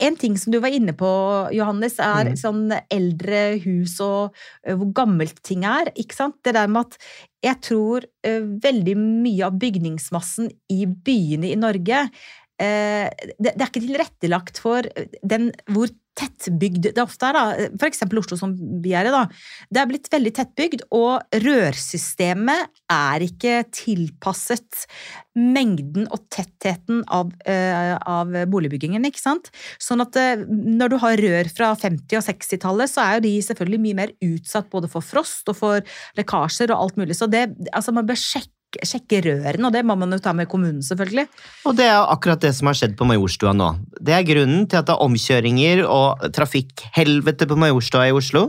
En 0.00 0.16
ting 0.18 0.36
som 0.38 0.54
du 0.54 0.60
var 0.62 0.74
inne 0.74 0.94
på, 0.96 1.10
Johannes, 1.56 1.98
er 2.02 2.32
mm. 2.32 2.38
sånn 2.40 2.64
eldre 2.92 3.42
hus 3.64 3.98
og 4.04 4.36
hvor 4.66 4.90
gammelt 4.96 5.42
ting 5.46 5.66
er. 5.68 5.90
ikke 5.98 6.16
sant? 6.16 6.38
Det 6.46 6.54
der 6.56 6.70
med 6.70 6.86
at 6.86 6.98
jeg 7.46 7.60
tror 7.66 8.06
veldig 8.62 8.96
mye 8.98 9.46
av 9.46 9.58
bygningsmassen 9.60 10.50
i 10.72 10.86
byene 10.86 11.52
i 11.52 11.58
Norge 11.60 12.06
det, 12.56 13.50
det 13.52 13.52
er 13.52 13.68
ikke 13.68 13.82
tilrettelagt 13.84 14.58
for 14.62 14.86
den, 15.20 15.50
hvor 15.68 15.90
tettbygd 16.16 16.90
det 16.96 17.02
ofte 17.02 17.28
er. 17.28 17.36
da. 17.36 17.68
Eksempel 17.88 18.20
Oslo, 18.20 18.38
som 18.40 18.54
vi 18.82 18.94
er 18.96 19.08
i. 19.08 19.14
da. 19.14 19.26
Det 19.70 19.82
er 19.82 19.90
blitt 19.90 20.10
veldig 20.12 20.32
tettbygd, 20.38 20.86
og 20.96 21.40
rørsystemet 21.44 22.72
er 22.92 23.26
ikke 23.26 23.60
tilpasset 23.74 24.86
mengden 25.36 26.06
og 26.14 26.24
tettheten 26.32 27.02
av, 27.12 27.30
uh, 27.44 27.94
av 28.00 28.32
boligbyggingen. 28.48 29.04
ikke 29.04 29.20
sant? 29.20 29.50
Sånn 29.82 30.00
at 30.04 30.16
uh, 30.16 30.44
når 30.48 30.94
du 30.94 30.98
har 31.02 31.22
rør 31.26 31.52
fra 31.52 31.72
50- 31.76 32.20
og 32.20 32.26
60-tallet, 32.30 32.92
så 32.92 33.04
er 33.04 33.18
jo 33.18 33.26
de 33.28 33.34
selvfølgelig 33.50 33.82
mye 33.84 34.00
mer 34.00 34.14
utsatt 34.24 34.70
både 34.72 34.90
for 34.92 35.04
frost 35.04 35.52
og 35.52 35.60
for 35.60 35.96
lekkasjer 36.16 36.72
og 36.72 36.86
alt 36.86 37.00
mulig. 37.00 37.18
Så 37.18 37.28
det, 37.30 37.50
altså 37.72 37.92
man 37.96 38.08
bør 38.08 38.20
sjekke, 38.20 38.52
sjekke 38.84 39.22
rørene, 39.24 39.68
og 39.68 39.74
det 39.74 39.84
må 39.86 39.96
man 39.98 40.12
jo 40.12 40.20
ta 40.22 40.34
med 40.36 40.48
kommunen, 40.50 40.82
selvfølgelig. 40.84 41.26
Og 41.68 41.76
det 41.78 41.86
er 41.88 42.02
akkurat 42.02 42.42
det 42.42 42.52
som 42.56 42.70
har 42.70 42.78
skjedd 42.78 42.96
på 42.98 43.08
Majorstua 43.08 43.54
nå. 43.56 43.70
Det 44.00 44.14
er 44.16 44.26
grunnen 44.28 44.66
til 44.68 44.80
at 44.80 44.88
det 44.88 44.96
er 44.96 45.06
omkjøringer 45.06 45.84
og 45.86 46.26
trafikkhelvete 46.36 47.48
på 47.48 47.58
Majorstua 47.60 48.08
i 48.10 48.14
Oslo. 48.16 48.48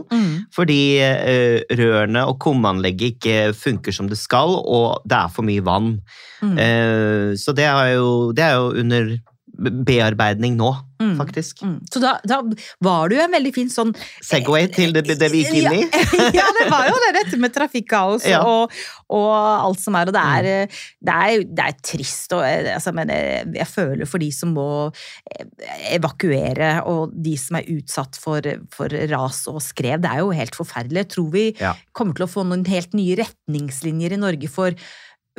Fordi 0.54 0.80
eh, 1.02 1.60
rørene 1.78 2.24
og 2.28 2.38
kumanlegget 2.42 3.16
ikke 3.16 3.36
funker 3.56 3.94
som 3.94 4.10
det 4.10 4.18
skal, 4.20 4.54
og 4.58 5.02
det 5.08 5.18
er 5.18 5.32
for 5.32 5.46
mye 5.46 5.64
vann. 5.64 5.96
Mm. 6.42 6.54
Eh, 6.58 7.30
så 7.38 7.54
det 7.56 7.66
er, 7.68 7.94
jo, 7.96 8.32
det 8.36 8.44
er 8.44 8.58
jo 8.58 8.72
under 8.82 9.12
bearbeidning 9.58 10.56
nå, 10.58 10.74
Mm. 10.98 11.12
faktisk. 11.14 11.60
Mm. 11.62 11.76
Så 11.94 12.00
da, 12.02 12.16
da 12.26 12.40
var 12.82 13.06
det 13.08 13.14
jo 13.14 13.22
en 13.22 13.30
veldig 13.36 13.52
fin 13.54 13.68
sånn 13.70 13.92
Segway 14.26 14.64
til 14.74 14.90
det, 14.96 15.04
det 15.06 15.28
vi 15.30 15.44
gikk 15.44 15.60
inn 15.60 15.76
i. 15.76 15.84
ja, 16.34 16.46
det 16.56 16.64
var 16.72 16.88
jo 16.88 16.96
det, 17.04 17.12
dette 17.20 17.38
med 17.38 17.52
trafikkaos 17.54 18.26
Ja. 18.26 18.40
og, 18.42 18.74
og 19.14 19.28
alt 19.36 19.78
som 19.78 19.94
er. 19.94 20.10
Og 20.10 20.16
det 20.16 20.24
er, 20.24 20.80
det 20.98 21.14
er, 21.14 21.44
det 21.54 21.66
er 21.68 21.76
trist. 21.86 22.34
Og, 22.34 22.42
eh, 22.42 22.72
altså, 22.74 22.90
men 22.98 23.12
jeg, 23.14 23.46
jeg 23.60 23.68
føler 23.70 24.10
for 24.10 24.18
de 24.18 24.32
som 24.34 24.50
må 24.58 24.66
eh, 24.90 25.46
evakuere, 25.94 26.72
og 26.90 27.14
de 27.14 27.36
som 27.38 27.60
er 27.60 27.70
utsatt 27.78 28.18
for, 28.18 28.50
for 28.74 28.90
ras 29.14 29.44
og 29.54 29.62
skrev. 29.62 30.02
Det 30.02 30.10
er 30.16 30.24
jo 30.24 30.34
helt 30.34 30.58
forferdelig. 30.58 31.04
Jeg 31.06 31.12
tror 31.14 31.30
vi 31.36 31.46
Ja. 31.62 31.76
kommer 31.94 32.18
til 32.18 32.26
å 32.26 32.32
få 32.34 32.42
noen 32.42 32.66
helt 32.66 32.90
nye 32.98 33.20
retningslinjer 33.22 34.18
i 34.18 34.20
Norge 34.26 34.50
for 34.50 34.74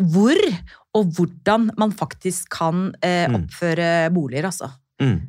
hvor 0.02 0.40
og 0.98 1.06
hvordan 1.16 1.70
man 1.78 1.92
faktisk 1.92 2.50
kan 2.58 2.94
eh, 3.04 3.28
Mm. 3.30 3.36
oppføre 3.44 4.10
boliger, 4.14 4.46
altså. 4.50 4.70
Mm. 5.02 5.20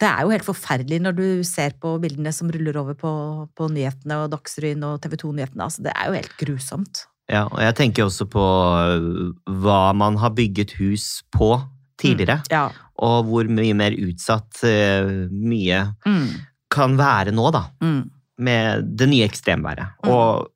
Det 0.00 0.06
er 0.08 0.22
jo 0.22 0.30
helt 0.30 0.44
forferdelig 0.46 1.00
når 1.02 1.12
du 1.16 1.42
ser 1.42 1.72
på 1.82 1.96
bildene 2.00 2.30
som 2.32 2.50
ruller 2.54 2.76
over 2.78 2.94
på, 2.94 3.10
på 3.56 3.66
nyhetene 3.68 4.14
og 4.22 4.30
Dagsrevyen 4.30 4.84
og 4.86 5.00
TV 5.02 5.16
2-nyhetene. 5.18 5.64
Altså, 5.64 5.82
det 5.82 5.92
er 5.96 6.06
jo 6.06 6.12
helt 6.14 6.36
grusomt. 6.38 7.00
Ja, 7.28 7.42
og 7.50 7.58
jeg 7.60 7.74
tenker 7.76 8.04
også 8.06 8.24
på 8.30 8.44
øh, 8.78 9.32
hva 9.60 9.92
man 9.92 10.16
har 10.22 10.30
bygget 10.30 10.76
hus 10.78 11.22
på 11.34 11.58
tidligere, 11.98 12.40
Ja. 12.50 12.68
og 12.96 13.24
hvor 13.26 13.44
mye 13.50 13.74
mer 13.74 13.90
utsatt 13.98 14.62
øh, 14.64 15.26
mye 15.34 15.82
Mm. 16.06 16.28
kan 16.70 16.96
være 16.98 17.32
nå, 17.34 17.50
da. 17.50 17.64
Mm. 17.82 18.10
Med 18.38 18.82
det 18.96 19.08
nye 19.08 19.24
ekstremværet 19.26 19.88
Mm. 20.04 20.10
og 20.14 20.46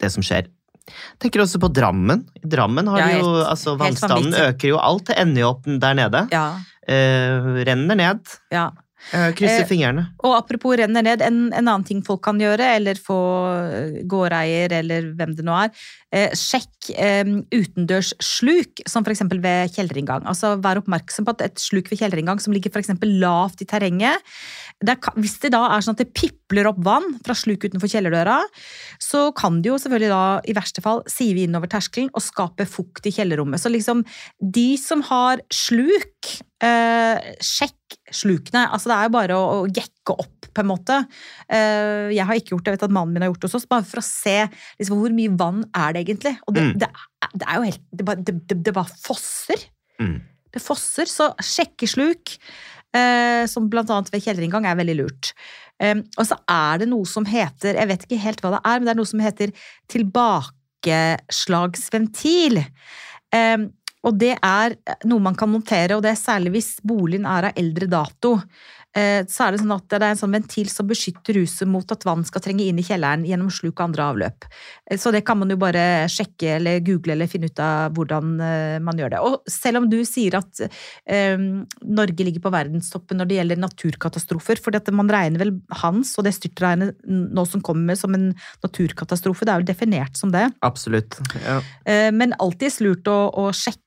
det 0.00 0.12
som 0.12 0.22
skjer. 0.22 0.46
Tenker 1.22 1.44
også 1.44 1.60
på 1.62 1.68
Drammen. 1.72 2.24
I 2.42 2.48
Drammen 2.48 2.88
har 2.90 2.98
Ja, 2.98 3.06
de 3.12 3.18
jo, 3.20 3.32
altså 3.46 3.76
Vannstanden 3.78 4.34
øker 4.34 4.68
jo 4.72 4.78
alt. 4.82 5.06
Det 5.06 5.18
ender 5.22 5.40
jo 5.44 5.48
opp 5.54 5.64
der 5.66 5.94
nede. 5.94 6.28
ja. 6.32 6.46
Eh, 6.82 7.44
renner 7.68 7.94
ned. 7.94 8.38
ja. 8.50 8.70
Eh, 9.10 9.32
krysser 9.36 9.64
Eh, 9.64 9.68
fingrene. 9.68 10.06
Og 10.22 10.36
apropos 10.36 10.76
renner 10.78 11.04
ned, 11.04 11.22
en, 11.26 11.44
en 11.50 11.66
annen 11.66 11.84
ting 11.86 12.02
folk 12.06 12.22
kan 12.24 12.38
gjøre, 12.40 12.68
eller 12.78 12.98
få 13.00 13.18
eh, 13.66 13.98
gårdeier, 14.08 14.72
eller 14.78 15.10
hvem 15.18 15.34
det 15.36 15.46
nå 15.46 15.56
er, 15.64 15.72
eh, 16.14 16.36
sjekk 16.38 16.92
eh, 16.94 17.34
utendørs 17.52 18.12
sluk, 18.22 18.84
som 18.88 19.04
f.eks. 19.04 19.24
ved 19.32 19.74
kjellerinngang. 19.74 20.24
Altså 20.30 20.54
Vær 20.62 20.80
oppmerksom 20.80 21.26
på 21.26 21.34
at 21.36 21.46
et 21.48 21.62
sluk 21.62 21.90
ved 21.92 22.00
kjellerinngang 22.04 22.40
som 22.42 22.54
ligger 22.54 22.72
for 22.72 23.08
lavt 23.22 23.64
i 23.64 23.68
terrenget, 23.68 24.32
det 24.82 24.96
er, 24.96 25.18
hvis 25.20 25.36
det 25.44 25.52
da 25.54 25.62
er 25.70 25.84
sånn 25.84 25.94
at 25.94 26.02
det 26.02 26.14
pipler 26.16 26.66
opp 26.70 26.80
vann 26.82 27.18
fra 27.22 27.36
sluk 27.38 27.66
utenfor 27.68 27.90
kjellerdøra, 27.90 28.40
så 29.02 29.28
kan 29.36 29.60
det 29.62 29.70
jo 29.70 29.78
selvfølgelig 29.78 30.10
da 30.10 30.24
i 30.48 30.56
verste 30.56 30.82
fall 30.84 31.04
sive 31.10 31.44
innover 31.44 31.70
terskelen 31.70 32.10
og 32.12 32.24
skape 32.24 32.66
fukt 32.68 33.06
i 33.06 33.14
kjellerrommet. 33.14 33.62
Så 33.62 33.70
liksom, 33.72 34.02
de 34.42 34.72
som 34.80 35.04
har 35.06 35.42
sluk, 35.54 36.32
eh, 36.64 37.32
sjekk 37.44 37.81
slukene. 38.12 38.66
Altså 38.72 38.88
det 38.90 38.96
er 38.98 39.04
jo 39.08 39.12
bare 39.16 39.34
å, 39.38 39.42
å 39.62 39.66
jekke 39.70 40.12
opp, 40.18 40.38
på 40.52 40.60
en 40.60 40.68
måte. 40.68 40.98
Uh, 41.48 42.08
jeg 42.12 42.26
har 42.28 42.34
ikke 42.36 42.52
gjort 42.52 42.64
det, 42.66 42.70
jeg 42.72 42.76
vet 42.80 42.88
at 42.88 42.96
mannen 42.98 43.14
min 43.16 43.22
har 43.24 43.30
gjort 43.32 43.42
det 43.44 43.48
hos 43.48 43.58
oss, 43.60 43.70
bare 43.70 43.86
for 43.88 43.98
å 44.02 44.04
se 44.04 44.38
liksom, 44.80 44.98
hvor 45.00 45.12
mye 45.16 45.32
vann 45.40 45.60
er 45.72 45.88
det 45.96 46.00
egentlig. 46.06 46.34
Og 46.46 46.50
det, 46.56 46.62
Mm. 46.66 46.74
det, 46.82 46.88
det 47.40 47.46
er 47.48 47.54
jo 47.56 47.68
helt 47.70 47.84
Det 47.92 48.04
bare, 48.04 48.20
det, 48.26 48.72
bare 48.76 48.94
fosser. 49.06 49.60
Mm. 50.02 50.18
Det 50.52 50.60
fosser, 50.60 51.06
så 51.08 51.30
sjekkesluk, 51.40 52.24
uh, 52.96 53.44
som 53.48 53.70
blant 53.72 53.90
annet 53.90 54.12
ved 54.12 54.22
kjellerinngang, 54.26 54.64
er 54.68 54.76
veldig 54.82 54.96
lurt. 55.00 55.24
Um, 55.82 56.00
og 56.20 56.24
så 56.28 56.36
er 56.52 56.74
det 56.82 56.88
noe 56.92 57.06
som 57.08 57.24
heter, 57.26 57.74
jeg 57.80 57.88
vet 57.90 58.02
ikke 58.06 58.20
helt 58.22 58.40
hva 58.44 58.50
det 58.54 58.60
er, 58.62 58.76
men 58.78 58.86
det 58.86 58.92
er 58.92 59.00
noe 59.00 59.08
som 59.08 59.22
heter 59.24 59.48
tilbakeslagsventil. 59.90 62.54
Eh, 63.32 63.58
og 64.02 64.18
det 64.18 64.34
er 64.36 64.76
noe 65.08 65.22
man 65.22 65.38
kan 65.38 65.50
montere, 65.52 65.96
og 65.96 66.04
det 66.04 66.14
er 66.14 66.20
særlig 66.20 66.56
hvis 66.56 66.70
boligen 66.86 67.26
er 67.28 67.50
av 67.50 67.58
eldre 67.58 67.88
dato. 67.90 68.38
Eh, 68.92 69.22
så 69.24 69.46
er 69.46 69.54
det 69.54 69.62
sånn 69.62 69.72
at 69.72 69.86
det 69.88 70.02
er 70.02 70.10
en 70.12 70.18
sånn 70.20 70.34
ventil 70.36 70.68
som 70.68 70.88
beskytter 70.88 71.38
huset 71.40 71.68
mot 71.68 71.94
at 71.94 72.02
vann 72.04 72.26
skal 72.28 72.42
trenge 72.44 72.66
inn 72.68 72.80
i 72.80 72.84
kjelleren 72.84 73.24
gjennom 73.24 73.48
sluk 73.48 73.78
og 73.78 73.86
andre 73.86 74.08
avløp. 74.10 74.48
Eh, 74.84 74.98
Så 75.00 75.12
det 75.14 75.22
kan 75.24 75.38
man 75.40 75.48
jo 75.48 75.56
bare 75.56 76.04
sjekke 76.12 76.58
eller 76.58 76.82
google 76.84 77.14
eller 77.14 77.30
finne 77.30 77.48
ut 77.48 77.62
av 77.62 77.96
hvordan 77.96 78.34
eh, 78.44 78.78
man 78.84 79.00
gjør 79.00 79.14
det. 79.14 79.22
Og 79.24 79.48
selv 79.48 79.80
om 79.80 79.88
du 79.88 80.02
sier 80.04 80.36
at 80.36 80.60
um, 81.08 81.64
Norge 81.80 82.26
ligger 82.26 82.44
på 82.44 82.52
verdenstoppen 82.52 83.16
når 83.16 83.30
det 83.30 83.38
gjelder 83.38 83.62
naturkatastrofer, 83.62 84.60
for 84.60 84.92
man 84.92 85.10
regner 85.12 85.40
vel 85.40 85.54
Hans 85.80 86.12
og 86.18 86.26
det 86.26 86.34
styrtregnet 86.36 87.00
nå 87.08 87.46
som 87.48 87.64
kommer 87.64 87.96
som 87.96 88.12
en 88.14 88.34
naturkatastrofe, 88.64 89.46
det 89.48 89.54
er 89.54 89.62
vel 89.62 89.70
definert 89.72 90.20
som 90.20 90.32
det. 90.34 90.50
Absolutt. 90.60 91.16
Ja. 91.40 91.62
Eh, 91.88 92.10
Men 92.12 92.36
alltids 92.38 92.80
lurt 92.84 93.08
å, 93.08 93.32
å 93.32 93.48
sjekke 93.56 93.81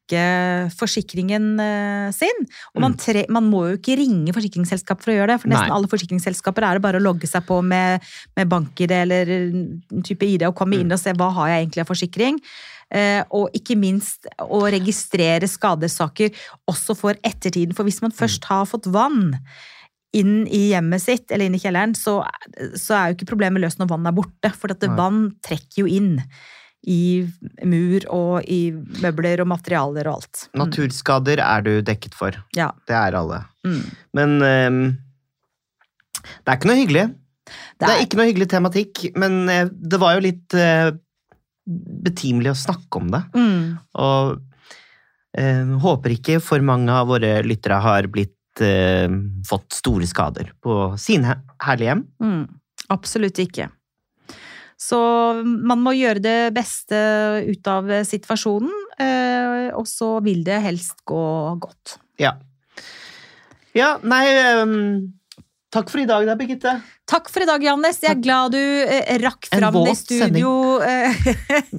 forsikringen 0.76 1.56
eh, 1.62 2.12
sin. 2.14 2.46
Og 2.76 2.84
man, 2.84 2.94
tre, 3.00 3.26
man 3.34 3.48
må 3.50 3.64
jo 3.70 3.80
ikke 3.80 3.98
ringe 3.98 4.36
forsikringsselskap 4.36 5.02
for 5.02 5.14
å 5.14 5.18
gjøre 5.18 5.34
det, 5.34 5.42
for 5.42 5.52
nesten 5.52 5.72
Nei. 5.72 5.78
alle 5.80 5.90
forsikringsselskaper 5.90 6.68
er 6.68 6.78
det 6.78 6.86
bare 6.86 7.02
å 7.02 7.06
logge 7.06 7.30
seg 7.30 7.46
på 7.48 7.62
med, 7.66 8.06
med 8.38 8.52
bank-ID 8.52 8.94
eller 9.00 9.34
en 9.36 10.06
type 10.06 10.28
ID 10.28 10.46
og 10.50 10.56
komme 10.58 10.78
inn 10.78 10.94
og 10.94 11.02
se 11.02 11.16
hva 11.18 11.32
har 11.40 11.54
jeg 11.54 11.66
egentlig 11.66 11.86
av 11.86 11.92
forsikring. 11.92 12.42
Eh, 12.94 13.22
og 13.34 13.56
ikke 13.58 13.78
minst 13.80 14.30
å 14.46 14.62
registrere 14.70 15.50
skadesaker 15.50 16.36
også 16.70 16.98
for 16.98 17.18
ettertiden. 17.26 17.74
For 17.78 17.88
hvis 17.88 18.04
man 18.06 18.14
først 18.14 18.46
har 18.52 18.68
fått 18.70 18.92
vann 18.94 19.34
inn 20.16 20.46
i 20.48 20.70
hjemmet 20.72 21.04
sitt 21.04 21.32
eller 21.34 21.50
inn 21.50 21.58
i 21.58 21.62
kjelleren, 21.62 21.96
så, 21.98 22.22
så 22.78 22.96
er 22.96 23.08
jo 23.10 23.18
ikke 23.18 23.32
problemet 23.34 23.64
løst 23.64 23.82
når 23.82 23.90
vann 23.92 24.06
er 24.08 24.16
borte. 24.16 24.54
For 24.54 24.72
at 24.72 24.86
vann 24.96 25.34
trekker 25.44 25.84
jo 25.84 25.90
inn 25.92 26.14
i 26.86 27.26
mur 27.66 28.06
og 28.14 28.46
i 28.52 28.70
møbler 29.04 29.42
og 29.44 29.50
materialer 29.50 30.08
og 30.10 30.20
alt. 30.20 30.46
Mm. 30.54 30.62
Naturskader 30.62 31.42
er 31.44 31.66
du 31.66 31.74
dekket 31.86 32.18
for. 32.18 32.38
Ja. 32.58 32.72
Det 32.88 32.98
er 32.98 33.18
alle. 33.18 33.42
Mm. 33.66 33.84
Men 34.18 34.36
um, 34.42 34.82
det 36.22 36.52
er 36.52 36.60
ikke 36.60 36.72
noe 36.72 36.82
hyggelig. 36.82 37.06
Det 37.80 37.90
er 37.90 38.04
ikke 38.04 38.20
noe 38.20 38.30
hyggelig 38.30 38.50
tematikk, 38.50 39.04
men 39.22 39.44
eh, 39.52 39.68
det 39.70 40.00
var 40.02 40.16
jo 40.16 40.26
litt 40.26 40.56
uh, 40.58 40.90
betimelig 42.06 42.54
å 42.54 42.60
snakke 42.66 43.02
om 43.02 43.12
det. 43.14 43.22
Mm. 43.38 43.76
Og 44.02 44.36
uh, 45.38 45.76
håper 45.86 46.16
ikke 46.16 46.40
for 46.44 46.66
mange 46.66 46.94
av 46.94 47.10
våre 47.12 47.38
lyttere 47.46 47.82
har 47.86 48.10
blitt 48.14 48.64
uh, 48.66 49.10
fått 49.46 49.78
store 49.78 50.10
skader 50.10 50.54
på 50.64 50.96
sine 51.02 51.40
herlige 51.66 51.94
hjem. 51.94 52.06
Mm. 52.24 52.46
Absolutt 52.94 53.42
ikke. 53.42 53.70
Så 54.78 55.00
man 55.44 55.80
må 55.84 55.96
gjøre 55.96 56.22
det 56.24 56.40
beste 56.56 56.98
ut 57.48 57.68
av 57.72 57.92
situasjonen, 58.08 58.74
eh, 59.00 59.70
og 59.76 59.88
så 59.88 60.18
vil 60.26 60.44
det 60.48 60.60
helst 60.66 61.00
gå 61.08 61.26
godt. 61.64 61.98
Ja. 62.22 62.36
Ja, 63.76 63.96
nei 64.04 64.24
um 64.62 64.76
Takk 65.76 65.90
for 65.92 66.00
i 66.00 66.06
dag, 66.08 66.24
da, 66.24 66.38
Birgitte. 66.40 66.72
Takk 67.10 67.28
for 67.28 67.44
i 67.44 67.48
dag, 67.50 67.64
Jannes. 67.66 67.98
Jeg 68.00 68.14
er 68.14 68.22
glad 68.24 68.54
du 68.56 68.60
eh, 68.62 69.18
rakk 69.20 69.50
fram 69.52 69.76
i 69.82 69.96
studio. 69.98 70.52
eh, 70.80 71.18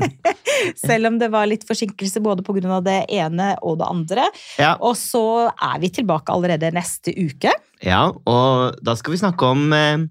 Selv 0.87 1.09
om 1.09 1.17
det 1.17 1.31
var 1.33 1.49
litt 1.49 1.65
forsinkelse 1.65 2.21
både 2.21 2.45
pga. 2.45 2.83
det 2.85 2.99
ene 3.17 3.55
og 3.65 3.79
det 3.81 3.89
andre. 3.89 4.27
Ja. 4.61 4.75
Og 4.85 4.99
så 5.01 5.49
er 5.49 5.81
vi 5.81 5.89
tilbake 5.97 6.35
allerede 6.35 6.75
neste 6.77 7.15
uke. 7.17 7.55
ja, 7.81 8.03
og 8.13 8.77
da 8.85 8.97
skal 9.01 9.17
vi 9.17 9.23
snakke 9.23 9.49
om 9.49 9.73
eh, 9.73 10.05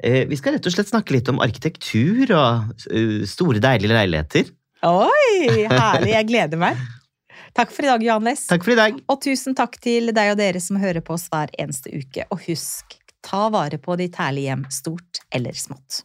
Vi 0.00 0.36
skal 0.38 0.54
rett 0.54 0.66
og 0.68 0.74
slett 0.74 0.90
snakke 0.90 1.14
litt 1.16 1.28
om 1.32 1.40
arkitektur 1.42 2.30
og 2.36 2.86
eh, 2.92 3.22
store, 3.28 3.62
deilige 3.62 3.96
leiligheter. 3.96 4.50
Oi, 4.86 5.66
herlig. 5.70 6.12
Jeg 6.14 6.28
gleder 6.30 6.60
meg. 6.60 6.80
Takk 7.56 7.72
for 7.74 7.84
i 7.84 7.90
dag, 7.90 8.04
Johannes. 8.04 8.46
Takk 8.50 8.64
for 8.64 8.74
i 8.74 8.78
dag. 8.78 9.00
Og 9.10 9.18
tusen 9.24 9.56
takk 9.58 9.74
til 9.82 10.12
deg 10.14 10.34
og 10.34 10.38
dere 10.40 10.62
som 10.62 10.78
hører 10.80 11.02
på 11.04 11.16
oss 11.16 11.26
hver 11.32 11.50
eneste 11.58 11.90
uke. 11.90 12.28
Og 12.30 12.44
husk, 12.46 12.94
ta 13.26 13.48
vare 13.52 13.80
på 13.82 13.96
ditt 14.00 14.20
herlige 14.20 14.52
hjem, 14.52 14.68
stort 14.72 15.24
eller 15.34 15.56
smått. 15.58 16.04